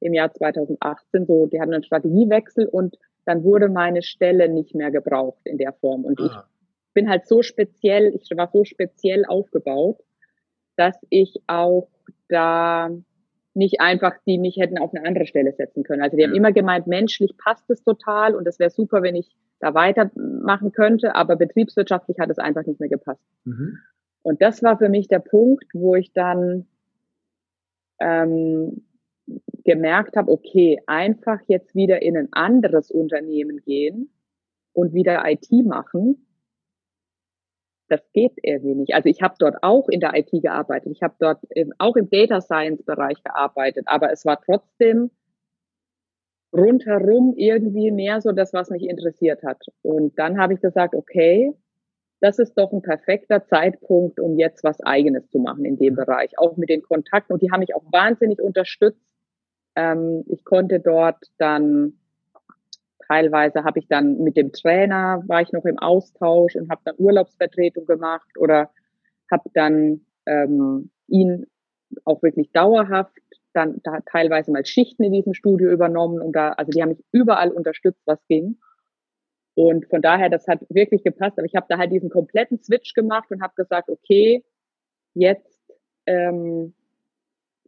im 0.00 0.12
Jahr 0.12 0.32
2018. 0.32 1.26
So, 1.26 1.46
die 1.46 1.60
hatten 1.60 1.72
einen 1.72 1.84
Strategiewechsel 1.84 2.66
und 2.66 2.98
dann 3.24 3.44
wurde 3.44 3.68
meine 3.68 4.02
Stelle 4.02 4.48
nicht 4.48 4.74
mehr 4.74 4.90
gebraucht 4.90 5.40
in 5.44 5.56
der 5.56 5.72
Form. 5.72 6.04
Und 6.04 6.20
ah. 6.20 6.24
ich 6.24 6.92
bin 6.92 7.08
halt 7.08 7.26
so 7.26 7.42
speziell, 7.42 8.14
ich 8.14 8.28
war 8.36 8.50
so 8.52 8.64
speziell 8.64 9.24
aufgebaut, 9.24 10.02
dass 10.80 10.96
ich 11.10 11.42
auch 11.46 11.88
da 12.28 12.90
nicht 13.52 13.80
einfach 13.80 14.14
die 14.26 14.38
mich 14.38 14.56
hätten 14.56 14.78
auf 14.78 14.94
eine 14.94 15.06
andere 15.06 15.26
Stelle 15.26 15.52
setzen 15.52 15.82
können. 15.82 16.02
Also 16.02 16.16
die 16.16 16.24
haben 16.24 16.34
immer 16.34 16.52
gemeint, 16.52 16.86
menschlich 16.86 17.36
passt 17.36 17.68
es 17.68 17.82
total 17.82 18.34
und 18.34 18.46
es 18.48 18.58
wäre 18.58 18.70
super, 18.70 19.02
wenn 19.02 19.14
ich 19.14 19.28
da 19.58 19.74
weitermachen 19.74 20.72
könnte, 20.72 21.14
aber 21.14 21.36
betriebswirtschaftlich 21.36 22.18
hat 22.18 22.30
es 22.30 22.38
einfach 22.38 22.64
nicht 22.64 22.80
mehr 22.80 22.88
gepasst. 22.88 23.20
Mhm. 23.44 23.76
Und 24.22 24.40
das 24.40 24.62
war 24.62 24.78
für 24.78 24.88
mich 24.88 25.08
der 25.08 25.18
Punkt, 25.18 25.66
wo 25.74 25.94
ich 25.94 26.12
dann 26.12 26.66
ähm, 28.00 28.86
gemerkt 29.64 30.16
habe, 30.16 30.30
okay, 30.30 30.80
einfach 30.86 31.40
jetzt 31.46 31.74
wieder 31.74 32.00
in 32.00 32.16
ein 32.16 32.28
anderes 32.32 32.90
Unternehmen 32.90 33.60
gehen 33.60 34.10
und 34.72 34.94
wieder 34.94 35.22
IT 35.26 35.50
machen, 35.66 36.26
das 37.90 38.00
geht 38.12 38.32
irgendwie 38.42 38.74
nicht. 38.76 38.94
Also 38.94 39.08
ich 39.08 39.20
habe 39.20 39.34
dort 39.38 39.56
auch 39.62 39.88
in 39.88 40.00
der 40.00 40.14
IT 40.14 40.30
gearbeitet, 40.30 40.92
ich 40.92 41.02
habe 41.02 41.14
dort 41.18 41.38
im, 41.50 41.72
auch 41.78 41.96
im 41.96 42.08
Data 42.08 42.40
Science 42.40 42.82
Bereich 42.84 43.22
gearbeitet, 43.22 43.84
aber 43.86 44.12
es 44.12 44.24
war 44.24 44.40
trotzdem 44.40 45.10
rundherum 46.52 47.34
irgendwie 47.36 47.90
mehr 47.90 48.20
so 48.20 48.32
das, 48.32 48.52
was 48.52 48.70
mich 48.70 48.88
interessiert 48.88 49.42
hat. 49.44 49.62
Und 49.82 50.18
dann 50.18 50.38
habe 50.38 50.54
ich 50.54 50.60
gesagt, 50.60 50.94
okay, 50.94 51.52
das 52.20 52.38
ist 52.38 52.54
doch 52.54 52.72
ein 52.72 52.82
perfekter 52.82 53.44
Zeitpunkt, 53.46 54.20
um 54.20 54.38
jetzt 54.38 54.62
was 54.62 54.80
Eigenes 54.80 55.28
zu 55.30 55.38
machen 55.38 55.64
in 55.64 55.76
dem 55.76 55.94
Bereich, 55.94 56.38
auch 56.38 56.56
mit 56.56 56.68
den 56.68 56.82
Kontakten. 56.82 57.32
Und 57.32 57.42
die 57.42 57.50
haben 57.50 57.60
mich 57.60 57.74
auch 57.74 57.84
wahnsinnig 57.92 58.40
unterstützt. 58.40 59.16
Ähm, 59.74 60.24
ich 60.28 60.44
konnte 60.44 60.80
dort 60.80 61.24
dann 61.38 61.94
Teilweise 63.10 63.64
habe 63.64 63.80
ich 63.80 63.88
dann 63.88 64.18
mit 64.18 64.36
dem 64.36 64.52
Trainer, 64.52 65.20
war 65.26 65.42
ich 65.42 65.50
noch 65.50 65.64
im 65.64 65.80
Austausch 65.80 66.54
und 66.54 66.70
habe 66.70 66.82
dann 66.84 66.94
Urlaubsvertretung 66.96 67.84
gemacht 67.84 68.30
oder 68.38 68.70
habe 69.28 69.50
dann 69.52 70.06
ähm, 70.26 70.92
ihn 71.08 71.46
auch 72.04 72.22
wirklich 72.22 72.52
dauerhaft 72.52 73.12
dann 73.52 73.80
da 73.82 73.98
teilweise 74.06 74.52
mal 74.52 74.64
Schichten 74.64 75.02
in 75.02 75.12
diesem 75.12 75.34
Studio 75.34 75.72
übernommen 75.72 76.20
und 76.20 76.36
da, 76.36 76.50
also 76.52 76.70
die 76.70 76.80
haben 76.80 76.90
mich 76.90 77.04
überall 77.10 77.50
unterstützt, 77.50 78.00
was 78.06 78.24
ging. 78.28 78.60
Und 79.54 79.88
von 79.90 80.02
daher, 80.02 80.30
das 80.30 80.46
hat 80.46 80.60
wirklich 80.68 81.02
gepasst. 81.02 81.36
Aber 81.36 81.46
ich 81.46 81.56
habe 81.56 81.66
da 81.68 81.78
halt 81.78 81.90
diesen 81.90 82.10
kompletten 82.10 82.62
Switch 82.62 82.94
gemacht 82.94 83.28
und 83.32 83.42
habe 83.42 83.54
gesagt, 83.56 83.88
okay, 83.90 84.44
jetzt 85.14 85.60
ähm, 86.06 86.74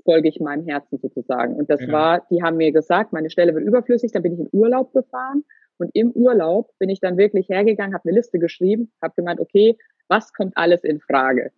folge 0.05 0.29
ich 0.29 0.41
meinem 0.41 0.67
Herzen 0.67 0.99
sozusagen. 0.99 1.57
Und 1.57 1.71
das 1.71 1.81
ja. 1.81 1.93
war, 1.93 2.27
die 2.31 2.43
haben 2.43 2.57
mir 2.57 2.73
gesagt, 2.73 3.12
meine 3.12 3.31
Stelle 3.31 3.55
wird 3.55 3.65
überflüssig, 3.65 4.12
dann 4.12 4.23
bin 4.23 4.35
ich 4.35 4.41
in 4.41 4.49
Urlaub 4.53 4.93
gefahren. 4.93 5.45
Und 5.79 5.91
im 5.95 6.12
Urlaub 6.12 6.71
bin 6.79 6.88
ich 6.91 7.01
dann 7.01 7.17
wirklich 7.17 7.49
hergegangen, 7.49 7.95
habe 7.95 8.09
eine 8.09 8.17
Liste 8.17 8.38
geschrieben, 8.38 8.93
habe 9.03 9.15
gemeint, 9.17 9.41
okay, 9.41 9.77
was 10.09 10.33
kommt 10.33 10.57
alles 10.57 10.85
in 10.85 11.01
Frage? 11.01 11.51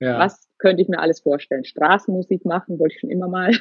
Ja. 0.00 0.18
Was 0.18 0.48
könnte 0.58 0.82
ich 0.82 0.88
mir 0.88 0.98
alles 0.98 1.20
vorstellen? 1.20 1.64
Straßenmusik 1.64 2.44
machen, 2.44 2.78
wollte 2.78 2.94
ich 2.94 3.00
schon 3.00 3.10
immer 3.10 3.28
mal. 3.28 3.52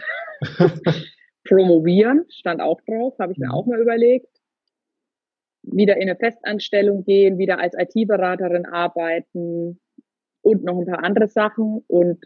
Promovieren, 1.48 2.26
stand 2.30 2.62
auch 2.62 2.82
drauf, 2.82 3.18
habe 3.20 3.32
ich 3.32 3.38
mir 3.38 3.54
auch 3.54 3.66
mal 3.66 3.80
überlegt. 3.80 4.28
Wieder 5.64 5.98
in 5.98 6.04
eine 6.04 6.16
Festanstellung 6.16 7.04
gehen, 7.04 7.38
wieder 7.38 7.60
als 7.60 7.76
IT-Beraterin 7.78 8.66
arbeiten 8.66 9.80
und 10.42 10.64
noch 10.64 10.80
ein 10.80 10.86
paar 10.86 11.04
andere 11.04 11.28
Sachen. 11.28 11.84
Und 11.88 12.26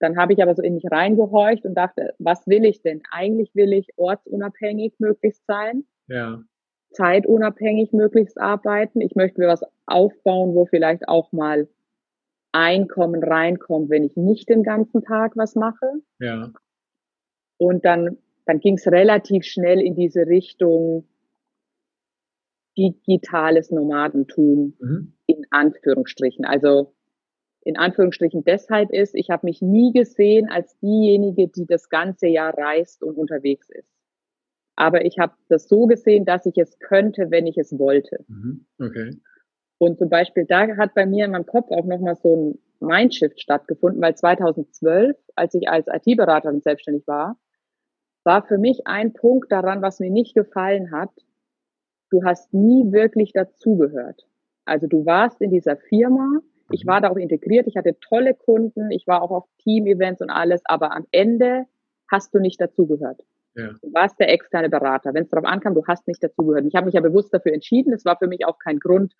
dann 0.00 0.16
habe 0.16 0.32
ich 0.32 0.42
aber 0.42 0.54
so 0.54 0.62
in 0.62 0.74
mich 0.74 0.90
reingehorcht 0.90 1.64
und 1.66 1.74
dachte, 1.74 2.14
was 2.18 2.46
will 2.46 2.64
ich 2.64 2.82
denn? 2.82 3.02
Eigentlich 3.12 3.54
will 3.54 3.72
ich 3.72 3.88
ortsunabhängig 3.96 4.94
möglichst 4.98 5.46
sein. 5.46 5.84
Ja. 6.08 6.42
Zeitunabhängig 6.92 7.92
möglichst 7.92 8.40
arbeiten. 8.40 9.00
Ich 9.00 9.14
möchte 9.14 9.40
mir 9.40 9.46
was 9.46 9.62
aufbauen, 9.86 10.54
wo 10.54 10.64
vielleicht 10.64 11.06
auch 11.06 11.32
mal 11.32 11.68
Einkommen 12.52 13.22
reinkommt, 13.22 13.90
wenn 13.90 14.02
ich 14.02 14.16
nicht 14.16 14.48
den 14.48 14.64
ganzen 14.64 15.02
Tag 15.02 15.36
was 15.36 15.54
mache. 15.54 15.86
Ja. 16.18 16.50
Und 17.58 17.84
dann, 17.84 18.16
dann 18.46 18.58
ging 18.58 18.74
es 18.74 18.86
relativ 18.88 19.44
schnell 19.44 19.80
in 19.80 19.94
diese 19.94 20.26
Richtung 20.26 21.06
digitales 22.76 23.70
Nomadentum 23.70 24.74
mhm. 24.80 25.12
in 25.26 25.46
Anführungsstrichen. 25.50 26.44
Also 26.44 26.94
in 27.62 27.76
Anführungsstrichen 27.76 28.44
deshalb 28.44 28.90
ist, 28.90 29.14
ich 29.14 29.30
habe 29.30 29.46
mich 29.46 29.60
nie 29.60 29.92
gesehen 29.92 30.48
als 30.50 30.78
diejenige, 30.78 31.48
die 31.48 31.66
das 31.66 31.88
ganze 31.88 32.26
Jahr 32.26 32.56
reist 32.56 33.02
und 33.02 33.16
unterwegs 33.16 33.68
ist. 33.70 33.88
Aber 34.76 35.04
ich 35.04 35.18
habe 35.18 35.34
das 35.48 35.68
so 35.68 35.86
gesehen, 35.86 36.24
dass 36.24 36.46
ich 36.46 36.56
es 36.56 36.78
könnte, 36.78 37.30
wenn 37.30 37.46
ich 37.46 37.58
es 37.58 37.78
wollte. 37.78 38.24
Mhm. 38.28 38.66
Okay. 38.78 39.20
Und 39.78 39.98
zum 39.98 40.08
Beispiel 40.08 40.46
da 40.46 40.76
hat 40.76 40.94
bei 40.94 41.06
mir 41.06 41.26
in 41.26 41.32
meinem 41.32 41.46
Kopf 41.46 41.70
auch 41.70 41.84
nochmal 41.84 42.16
so 42.16 42.36
ein 42.36 42.58
Mindshift 42.80 43.40
stattgefunden, 43.40 44.00
weil 44.00 44.14
2012, 44.14 45.16
als 45.36 45.54
ich 45.54 45.68
als 45.68 45.86
IT-Beraterin 45.86 46.60
selbstständig 46.60 47.06
war, 47.06 47.38
war 48.24 48.42
für 48.46 48.58
mich 48.58 48.86
ein 48.86 49.12
Punkt 49.12 49.52
daran, 49.52 49.82
was 49.82 50.00
mir 50.00 50.10
nicht 50.10 50.34
gefallen 50.34 50.92
hat. 50.92 51.10
Du 52.10 52.24
hast 52.24 52.52
nie 52.52 52.90
wirklich 52.92 53.32
dazugehört. 53.32 54.26
Also 54.64 54.86
du 54.86 55.06
warst 55.06 55.40
in 55.40 55.50
dieser 55.50 55.76
Firma, 55.76 56.40
ich 56.72 56.86
war 56.86 57.00
da 57.00 57.10
auch 57.10 57.16
integriert, 57.16 57.66
ich 57.66 57.76
hatte 57.76 57.98
tolle 58.00 58.34
Kunden, 58.34 58.90
ich 58.90 59.06
war 59.06 59.22
auch 59.22 59.30
auf 59.30 59.44
Team-Events 59.58 60.22
und 60.22 60.30
alles, 60.30 60.62
aber 60.64 60.92
am 60.94 61.06
Ende 61.10 61.66
hast 62.10 62.34
du 62.34 62.38
nicht 62.38 62.60
dazugehört. 62.60 63.22
Ja. 63.54 63.72
Du 63.82 63.92
warst 63.92 64.18
der 64.20 64.32
externe 64.32 64.68
Berater. 64.68 65.12
Wenn 65.12 65.24
es 65.24 65.30
darauf 65.30 65.44
ankam, 65.44 65.74
du 65.74 65.84
hast 65.86 66.06
nicht 66.06 66.22
dazugehört. 66.22 66.64
Ich 66.66 66.74
habe 66.74 66.86
mich 66.86 66.94
ja 66.94 67.00
bewusst 67.00 67.34
dafür 67.34 67.52
entschieden. 67.52 67.92
Es 67.92 68.04
war 68.04 68.16
für 68.16 68.28
mich 68.28 68.46
auch 68.46 68.58
kein 68.58 68.78
Grund, 68.78 69.14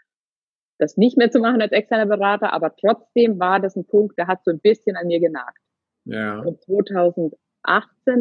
das 0.79 0.97
nicht 0.97 1.19
mehr 1.19 1.31
zu 1.31 1.41
machen 1.41 1.61
als 1.61 1.73
externer 1.73 2.07
Berater, 2.07 2.53
aber 2.53 2.75
trotzdem 2.75 3.39
war 3.39 3.61
das 3.61 3.77
ein 3.77 3.85
Punkt, 3.85 4.19
der 4.19 4.29
hat 4.29 4.45
so 4.45 4.51
ein 4.51 4.61
bisschen 4.61 4.97
an 4.97 5.09
mir 5.09 5.21
genagt. 5.21 5.59
Ja. 6.05 6.41
Und 6.41 6.63
2018 6.63 7.37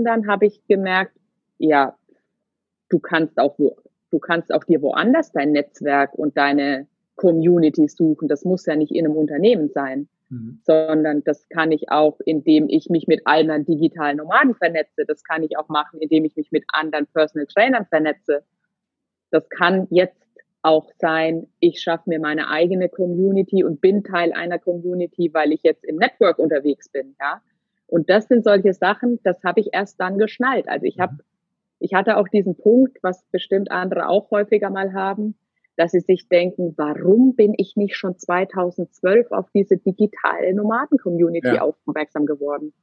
dann 0.03 0.27
habe 0.27 0.45
ich 0.45 0.65
gemerkt, 0.67 1.17
ja, 1.57 1.97
du 2.89 2.99
kannst 2.99 3.39
auch 3.39 3.57
wo, 3.57 3.77
du 4.11 4.19
kannst 4.19 4.53
auch 4.53 4.63
dir 4.65 4.81
woanders 4.81 5.31
dein 5.31 5.53
Netzwerk 5.53 6.13
und 6.15 6.37
deine 6.37 6.87
Community 7.19 7.87
suchen. 7.89 8.29
Das 8.29 8.45
muss 8.45 8.65
ja 8.65 8.75
nicht 8.75 8.91
in 8.91 9.05
einem 9.05 9.17
Unternehmen 9.17 9.69
sein, 9.69 10.07
mhm. 10.29 10.61
sondern 10.63 11.21
das 11.25 11.47
kann 11.49 11.71
ich 11.73 11.91
auch, 11.91 12.17
indem 12.25 12.69
ich 12.69 12.89
mich 12.89 13.07
mit 13.07 13.21
anderen 13.25 13.65
digitalen 13.65 14.17
Nomaden 14.17 14.55
vernetze. 14.55 15.05
Das 15.05 15.23
kann 15.23 15.43
ich 15.43 15.57
auch 15.57 15.67
machen, 15.67 15.99
indem 15.99 16.23
ich 16.23 16.37
mich 16.37 16.51
mit 16.51 16.63
anderen 16.71 17.07
Personal 17.07 17.45
Trainern 17.47 17.85
vernetze. 17.87 18.43
Das 19.31 19.49
kann 19.49 19.87
jetzt 19.89 20.15
auch 20.61 20.89
sein, 20.97 21.47
ich 21.59 21.81
schaffe 21.81 22.09
mir 22.09 22.19
meine 22.19 22.49
eigene 22.49 22.87
Community 22.87 23.63
und 23.63 23.81
bin 23.81 24.03
Teil 24.03 24.31
einer 24.31 24.59
Community, 24.59 25.33
weil 25.33 25.51
ich 25.51 25.63
jetzt 25.63 25.83
im 25.83 25.97
Network 25.97 26.39
unterwegs 26.39 26.89
bin, 26.89 27.15
ja. 27.19 27.41
Und 27.87 28.09
das 28.09 28.27
sind 28.27 28.43
solche 28.43 28.73
Sachen, 28.73 29.19
das 29.23 29.43
habe 29.43 29.59
ich 29.61 29.69
erst 29.73 29.99
dann 29.99 30.17
geschnallt. 30.17 30.69
Also 30.69 30.85
ich 30.85 30.99
habe, 30.99 31.17
ich 31.79 31.93
hatte 31.93 32.17
auch 32.17 32.27
diesen 32.27 32.55
Punkt, 32.55 32.97
was 33.01 33.23
bestimmt 33.31 33.71
andere 33.71 34.07
auch 34.07 34.29
häufiger 34.31 34.69
mal 34.69 34.93
haben, 34.93 35.35
dass 35.79 35.91
sie 35.91 36.01
sich 36.01 36.27
denken, 36.27 36.73
warum 36.75 37.35
bin 37.37 37.53
ich 37.55 37.77
nicht 37.77 37.95
schon 37.95 38.17
2012 38.17 39.31
auf 39.31 39.49
diese 39.53 39.77
digitale 39.77 40.53
Nomaden-Community 40.53 41.55
ja. 41.55 41.61
aufmerksam 41.61 42.25
geworden? 42.25 42.73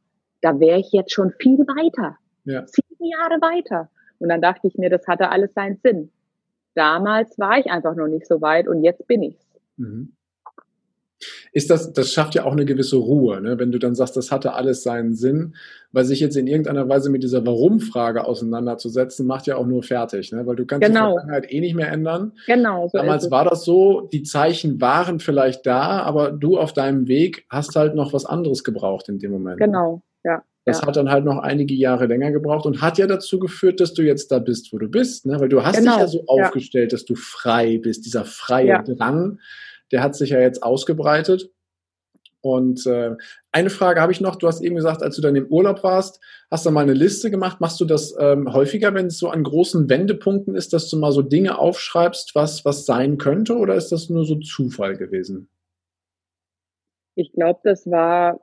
Da 0.40 0.58
wäre 0.60 0.80
ich 0.80 0.92
jetzt 0.92 1.12
schon 1.12 1.30
viel 1.38 1.58
weiter. 1.58 2.16
Ja. 2.44 2.66
Sieben 2.66 3.04
Jahre 3.04 3.40
weiter. 3.42 3.90
Und 4.18 4.30
dann 4.30 4.40
dachte 4.40 4.66
ich 4.66 4.78
mir, 4.78 4.88
das 4.88 5.06
hatte 5.06 5.28
alles 5.28 5.52
seinen 5.52 5.76
Sinn. 5.76 6.10
Damals 6.74 7.38
war 7.38 7.58
ich 7.58 7.66
einfach 7.66 7.94
noch 7.94 8.08
nicht 8.08 8.26
so 8.26 8.40
weit 8.40 8.66
und 8.66 8.82
jetzt 8.82 9.06
bin 9.06 9.22
ich's. 9.22 9.46
Mhm 9.76 10.15
ist 11.52 11.70
das, 11.70 11.92
das 11.92 12.12
schafft 12.12 12.34
ja 12.34 12.44
auch 12.44 12.52
eine 12.52 12.64
gewisse 12.64 12.96
Ruhe, 12.96 13.40
ne? 13.40 13.58
wenn 13.58 13.72
du 13.72 13.78
dann 13.78 13.94
sagst, 13.94 14.16
das 14.16 14.30
hatte 14.30 14.52
alles 14.52 14.82
seinen 14.82 15.14
Sinn, 15.14 15.54
weil 15.92 16.04
sich 16.04 16.20
jetzt 16.20 16.36
in 16.36 16.46
irgendeiner 16.46 16.88
Weise 16.88 17.10
mit 17.10 17.22
dieser 17.22 17.46
Warum-Frage 17.46 18.24
auseinanderzusetzen, 18.24 19.26
macht 19.26 19.46
ja 19.46 19.56
auch 19.56 19.66
nur 19.66 19.82
fertig, 19.82 20.32
ne? 20.32 20.46
weil 20.46 20.56
du 20.56 20.66
kannst 20.66 20.86
genau. 20.86 21.08
die 21.08 21.20
Vergangenheit 21.20 21.52
eh 21.52 21.60
nicht 21.60 21.74
mehr 21.74 21.90
ändern. 21.90 22.32
Genau. 22.46 22.88
So 22.88 22.98
Damals 22.98 23.30
war 23.30 23.44
das 23.44 23.64
so, 23.64 24.08
die 24.12 24.22
Zeichen 24.22 24.80
waren 24.80 25.18
vielleicht 25.20 25.66
da, 25.66 26.02
aber 26.02 26.32
du 26.32 26.58
auf 26.58 26.72
deinem 26.72 27.08
Weg 27.08 27.46
hast 27.48 27.76
halt 27.76 27.94
noch 27.94 28.12
was 28.12 28.26
anderes 28.26 28.62
gebraucht 28.62 29.08
in 29.08 29.18
dem 29.18 29.30
Moment. 29.30 29.58
Genau, 29.58 30.02
ja. 30.24 30.42
Das 30.66 30.80
ja. 30.80 30.88
hat 30.88 30.96
dann 30.96 31.10
halt 31.10 31.24
noch 31.24 31.38
einige 31.38 31.74
Jahre 31.74 32.06
länger 32.06 32.32
gebraucht 32.32 32.66
und 32.66 32.82
hat 32.82 32.98
ja 32.98 33.06
dazu 33.06 33.38
geführt, 33.38 33.80
dass 33.80 33.94
du 33.94 34.02
jetzt 34.02 34.32
da 34.32 34.40
bist, 34.40 34.72
wo 34.72 34.78
du 34.78 34.88
bist, 34.88 35.24
ne? 35.24 35.38
weil 35.38 35.48
du 35.48 35.64
hast 35.64 35.78
genau. 35.78 35.92
dich 35.92 36.00
ja 36.00 36.08
so 36.08 36.24
aufgestellt, 36.26 36.90
ja. 36.90 36.96
dass 36.96 37.04
du 37.04 37.14
frei 37.14 37.78
bist, 37.78 38.04
dieser 38.04 38.24
freie 38.24 38.66
ja. 38.66 38.82
Drang 38.82 39.38
der 39.92 40.02
hat 40.02 40.14
sich 40.14 40.30
ja 40.30 40.40
jetzt 40.40 40.62
ausgebreitet. 40.62 41.50
Und 42.46 42.86
äh, 42.86 43.16
eine 43.50 43.70
Frage 43.70 44.00
habe 44.00 44.12
ich 44.12 44.20
noch. 44.20 44.36
Du 44.36 44.46
hast 44.46 44.60
eben 44.60 44.76
gesagt, 44.76 45.02
als 45.02 45.16
du 45.16 45.22
dann 45.22 45.34
im 45.34 45.48
Urlaub 45.48 45.82
warst, 45.82 46.20
hast 46.48 46.64
du 46.64 46.70
mal 46.70 46.82
eine 46.82 46.92
Liste 46.92 47.28
gemacht. 47.28 47.60
Machst 47.60 47.80
du 47.80 47.84
das 47.84 48.14
ähm, 48.20 48.52
häufiger, 48.52 48.94
wenn 48.94 49.06
es 49.06 49.18
so 49.18 49.30
an 49.30 49.42
großen 49.42 49.88
Wendepunkten 49.88 50.54
ist, 50.54 50.72
dass 50.72 50.88
du 50.88 50.96
mal 50.96 51.10
so 51.10 51.22
Dinge 51.22 51.58
aufschreibst, 51.58 52.36
was, 52.36 52.64
was 52.64 52.86
sein 52.86 53.18
könnte? 53.18 53.56
Oder 53.56 53.74
ist 53.74 53.90
das 53.90 54.10
nur 54.10 54.24
so 54.24 54.36
Zufall 54.36 54.96
gewesen? 54.96 55.48
Ich 57.16 57.32
glaube, 57.32 57.58
das 57.64 57.90
war, 57.90 58.38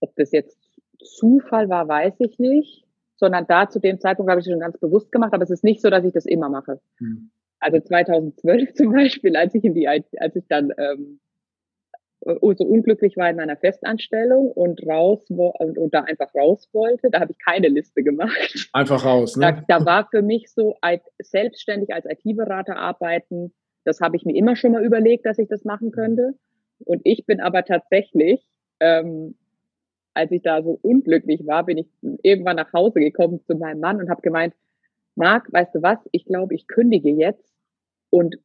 ob 0.00 0.14
das 0.16 0.32
jetzt 0.32 0.58
Zufall 1.02 1.70
war, 1.70 1.88
weiß 1.88 2.14
ich 2.18 2.38
nicht. 2.38 2.84
Sondern 3.18 3.46
da 3.46 3.70
zu 3.70 3.80
dem 3.80 3.98
Zeitpunkt 3.98 4.30
habe 4.30 4.40
ich 4.40 4.46
es 4.46 4.52
schon 4.52 4.60
ganz 4.60 4.76
bewusst 4.76 5.10
gemacht. 5.10 5.32
Aber 5.32 5.44
es 5.44 5.50
ist 5.50 5.64
nicht 5.64 5.80
so, 5.80 5.88
dass 5.88 6.04
ich 6.04 6.12
das 6.12 6.26
immer 6.26 6.50
mache. 6.50 6.78
Hm. 6.98 7.30
Also 7.66 7.80
2012 7.80 8.72
zum 8.74 8.92
Beispiel, 8.92 9.36
als 9.36 9.54
ich 9.54 9.64
in 9.64 9.74
die, 9.74 9.88
als 9.88 10.06
ich 10.36 10.44
dann 10.48 10.72
ähm, 10.78 11.18
so 12.20 12.64
unglücklich 12.64 13.16
war 13.16 13.28
in 13.28 13.36
meiner 13.36 13.56
Festanstellung 13.56 14.52
und 14.52 14.86
raus 14.86 15.24
und, 15.28 15.76
und 15.76 15.92
da 15.92 16.02
einfach 16.02 16.32
raus 16.34 16.68
wollte, 16.72 17.10
da 17.10 17.20
habe 17.20 17.32
ich 17.32 17.38
keine 17.44 17.68
Liste 17.68 18.02
gemacht. 18.04 18.68
Einfach 18.72 19.04
raus, 19.04 19.36
ne? 19.36 19.64
Da, 19.68 19.78
da 19.78 19.84
war 19.84 20.08
für 20.10 20.22
mich 20.22 20.48
so 20.50 20.76
selbstständig 21.20 21.92
als 21.92 22.06
IT-Berater 22.06 22.76
arbeiten, 22.76 23.52
das 23.84 24.00
habe 24.00 24.16
ich 24.16 24.24
mir 24.24 24.36
immer 24.36 24.56
schon 24.56 24.72
mal 24.72 24.84
überlegt, 24.84 25.26
dass 25.26 25.38
ich 25.38 25.48
das 25.48 25.64
machen 25.64 25.90
könnte. 25.90 26.34
Und 26.84 27.00
ich 27.04 27.26
bin 27.26 27.40
aber 27.40 27.64
tatsächlich, 27.64 28.44
ähm, 28.80 29.36
als 30.14 30.30
ich 30.30 30.42
da 30.42 30.62
so 30.62 30.78
unglücklich 30.82 31.46
war, 31.46 31.64
bin 31.64 31.78
ich 31.78 31.88
irgendwann 32.22 32.56
nach 32.56 32.72
Hause 32.72 33.00
gekommen 33.00 33.40
zu 33.44 33.56
meinem 33.56 33.80
Mann 33.80 34.00
und 34.00 34.08
habe 34.08 34.22
gemeint, 34.22 34.54
Marc, 35.16 35.52
weißt 35.52 35.74
du 35.74 35.82
was, 35.82 35.98
ich 36.12 36.24
glaube, 36.26 36.54
ich 36.54 36.66
kündige 36.66 37.10
jetzt 37.10 37.55
und 38.16 38.36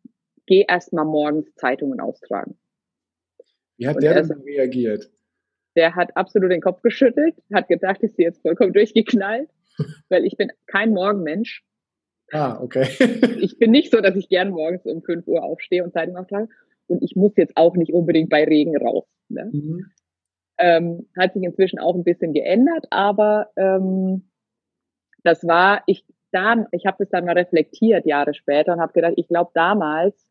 gehe 0.48 0.66
erstmal 0.68 1.06
morgens 1.06 1.56
Zeitungen 1.56 2.02
austragen. 2.02 2.58
Wie 3.78 3.88
hat 3.88 3.96
und 3.96 4.04
der 4.04 4.22
denn 4.22 4.42
reagiert? 4.42 5.10
Der 5.78 5.96
hat 5.96 6.18
absolut 6.18 6.52
den 6.52 6.60
Kopf 6.60 6.82
geschüttelt, 6.82 7.36
hat 7.54 7.70
gedacht, 7.70 8.04
ich 8.04 8.14
sie 8.14 8.24
jetzt 8.24 8.42
vollkommen 8.42 8.74
durchgeknallt, 8.74 9.50
weil 10.10 10.26
ich 10.26 10.36
bin 10.36 10.52
kein 10.68 10.92
Morgenmensch. 10.92 11.64
Ah, 12.34 12.60
okay. 12.62 12.86
ich 13.40 13.60
bin 13.60 13.72
nicht 13.72 13.92
so, 13.92 14.02
dass 14.02 14.18
ich 14.18 14.28
gern 14.28 14.50
morgens 14.50 14.86
um 14.86 15.02
5 15.02 15.26
Uhr 15.28 15.42
aufstehe 15.42 15.86
und 15.86 15.94
Zeitung 15.94 16.18
auftrage. 16.18 16.50
Und 16.88 17.02
ich 17.02 17.16
muss 17.16 17.38
jetzt 17.38 17.56
auch 17.56 17.78
nicht 17.78 17.94
unbedingt 17.94 18.30
bei 18.30 18.44
Regen 18.44 18.76
raus. 18.76 19.08
Ne? 19.30 19.50
Mhm. 19.54 19.86
Ähm, 20.58 21.10
hat 21.18 21.34
sich 21.34 21.44
inzwischen 21.44 21.80
auch 21.80 21.96
ein 21.96 22.04
bisschen 22.04 22.34
geändert, 22.34 22.88
aber 22.90 23.52
ähm, 23.56 24.30
das 25.24 25.48
war, 25.48 25.84
ich, 25.88 26.04
da, 26.32 26.66
ich 26.72 26.86
habe 26.86 26.98
das 27.00 27.10
dann 27.10 27.26
mal 27.26 27.38
reflektiert 27.38 28.06
Jahre 28.06 28.34
später 28.34 28.74
und 28.74 28.82
habe 28.82 28.94
gedacht, 28.94 29.14
ich 29.18 29.28
glaube 29.28 29.52
damals 29.54 30.28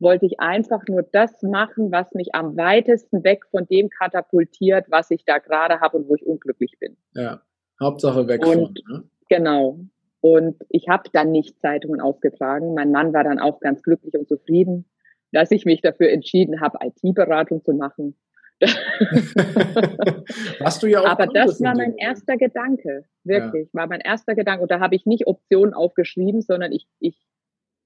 wollte 0.00 0.26
ich 0.26 0.40
einfach 0.40 0.82
nur 0.88 1.02
das 1.02 1.42
machen, 1.42 1.92
was 1.92 2.12
mich 2.14 2.34
am 2.34 2.56
weitesten 2.56 3.22
weg 3.22 3.44
von 3.50 3.66
dem 3.66 3.90
katapultiert, 3.90 4.86
was 4.90 5.10
ich 5.10 5.24
da 5.24 5.38
gerade 5.38 5.80
habe 5.80 5.98
und 5.98 6.08
wo 6.08 6.14
ich 6.14 6.26
unglücklich 6.26 6.78
bin. 6.80 6.96
Ja, 7.14 7.42
Hauptsache 7.78 8.26
weg 8.26 8.44
und, 8.46 8.54
von. 8.54 8.74
Ne? 8.88 9.04
Genau. 9.28 9.78
Und 10.22 10.56
ich 10.68 10.88
habe 10.88 11.04
dann 11.12 11.30
nicht 11.30 11.60
Zeitungen 11.60 12.00
ausgetragen. 12.00 12.74
Mein 12.74 12.90
Mann 12.90 13.12
war 13.12 13.24
dann 13.24 13.38
auch 13.38 13.60
ganz 13.60 13.82
glücklich 13.82 14.14
und 14.14 14.28
zufrieden, 14.28 14.86
dass 15.32 15.50
ich 15.50 15.64
mich 15.64 15.80
dafür 15.80 16.10
entschieden 16.10 16.60
habe, 16.60 16.78
IT-Beratung 16.82 17.62
zu 17.62 17.72
machen. 17.72 18.16
Warst 20.60 20.82
du 20.82 20.86
ja 20.86 21.00
auch 21.00 21.06
Aber 21.06 21.26
das 21.26 21.60
war 21.62 21.74
mein 21.74 21.96
erster 21.96 22.36
Gedanke, 22.36 23.04
wirklich, 23.24 23.68
ja. 23.72 23.80
war 23.80 23.86
mein 23.86 24.00
erster 24.00 24.34
Gedanke. 24.34 24.62
Und 24.62 24.70
da 24.70 24.80
habe 24.80 24.94
ich 24.94 25.06
nicht 25.06 25.26
Optionen 25.26 25.74
aufgeschrieben, 25.74 26.42
sondern 26.42 26.72
ich, 26.72 26.86
ich 26.98 27.16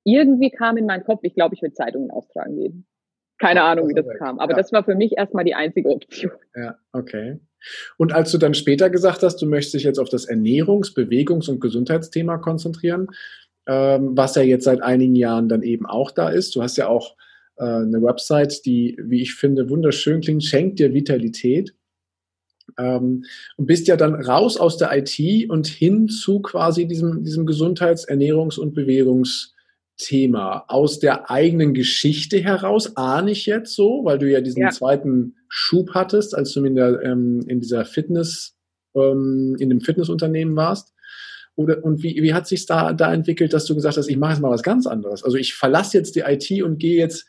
irgendwie 0.05 0.51
kam 0.51 0.77
in 0.77 0.87
meinen 0.87 1.05
Kopf, 1.05 1.21
ich 1.23 1.35
glaube, 1.35 1.55
ich 1.55 1.63
will 1.63 1.73
Zeitungen 1.73 2.11
austragen 2.11 2.57
gehen. 2.57 2.87
Keine 3.39 3.63
Ach, 3.63 3.71
Ahnung, 3.71 3.89
wie 3.89 3.95
das 3.95 4.07
weg. 4.07 4.19
kam. 4.19 4.39
Aber 4.39 4.53
ja. 4.53 4.59
das 4.59 4.73
war 4.73 4.85
für 4.85 4.95
mich 4.95 5.17
erstmal 5.17 5.45
die 5.45 5.55
einzige 5.55 5.89
Option. 5.89 6.33
Ja, 6.55 6.77
okay. 6.93 7.41
Und 7.97 8.13
als 8.13 8.31
du 8.31 8.39
dann 8.39 8.55
später 8.55 8.91
gesagt 8.91 9.23
hast, 9.23 9.41
du 9.41 9.47
möchtest 9.47 9.75
dich 9.75 9.85
jetzt 9.85 9.99
auf 9.99 10.09
das 10.09 10.29
Ernährungs-, 10.29 10.95
Bewegungs- 10.95 11.49
und 11.49 11.61
Gesundheitsthema 11.61 12.39
konzentrieren, 12.39 13.09
ähm, 13.67 14.17
was 14.17 14.35
ja 14.35 14.43
jetzt 14.43 14.65
seit 14.65 14.83
einigen 14.83 15.17
Jahren 15.17 15.49
dann 15.49 15.63
eben 15.63 15.87
auch 15.87 16.11
da 16.11 16.29
ist. 16.29 16.55
Du 16.55 16.63
hast 16.63 16.77
ja 16.77 16.89
auch 16.89 17.17
äh, 17.57 17.65
eine 17.65 18.03
Website, 18.03 18.65
die, 18.65 18.97
wie 19.03 19.23
ich 19.23 19.35
finde, 19.35 19.71
wunderschön 19.71 20.21
klingt, 20.21 20.45
schenkt 20.45 20.79
dir 20.79 20.95
Vitalität. 20.95 21.75
Ähm, 22.79 23.25
und 23.57 23.67
bist 23.67 23.89
ja 23.89 23.97
dann 23.97 24.15
raus 24.15 24.57
aus 24.57 24.79
der 24.79 24.91
IT 24.97 25.51
und 25.51 25.67
hin 25.67 26.09
zu 26.09 26.41
quasi 26.41 26.87
diesem, 26.87 27.23
diesem 27.23 27.45
Gesundheits-, 27.47 28.09
Ernährungs- 28.09 28.59
und 28.59 28.75
Bewegungs- 28.75 29.55
Thema 29.97 30.65
aus 30.67 30.99
der 30.99 31.31
eigenen 31.31 31.73
Geschichte 31.73 32.39
heraus, 32.39 32.97
ahne 32.97 33.31
ich 33.31 33.47
jetzt 33.47 33.75
so, 33.75 34.05
weil 34.05 34.19
du 34.19 34.31
ja 34.31 34.41
diesen 34.41 34.63
ja. 34.63 34.71
zweiten 34.71 35.37
Schub 35.49 35.91
hattest, 35.95 36.35
als 36.35 36.53
du 36.53 36.65
in, 36.65 36.75
der, 36.75 37.01
ähm, 37.03 37.45
in 37.47 37.61
dieser 37.61 37.85
Fitness, 37.85 38.57
ähm, 38.97 39.57
in 39.59 39.69
dem 39.69 39.81
Fitnessunternehmen 39.81 40.57
warst. 40.57 40.93
Oder, 41.55 41.85
und 41.85 42.03
wie, 42.03 42.21
wie 42.21 42.35
hat 42.35 42.49
sich 42.49 42.67
da, 42.67 42.93
da 42.93 43.15
entwickelt, 43.15 43.53
dass 43.53 43.67
du 43.67 43.77
gesagt 43.77 43.97
hast, 43.97 44.09
ich 44.09 44.17
mache 44.17 44.33
jetzt 44.33 44.41
mal 44.41 44.51
was 44.51 44.65
ganz 44.65 44.89
anderes? 44.89 45.23
Also 45.23 45.37
ich 45.37 45.55
verlasse 45.55 45.97
jetzt 45.97 46.17
die 46.17 46.25
IT 46.27 46.63
und 46.65 46.79
gehe 46.79 46.99
jetzt 46.99 47.29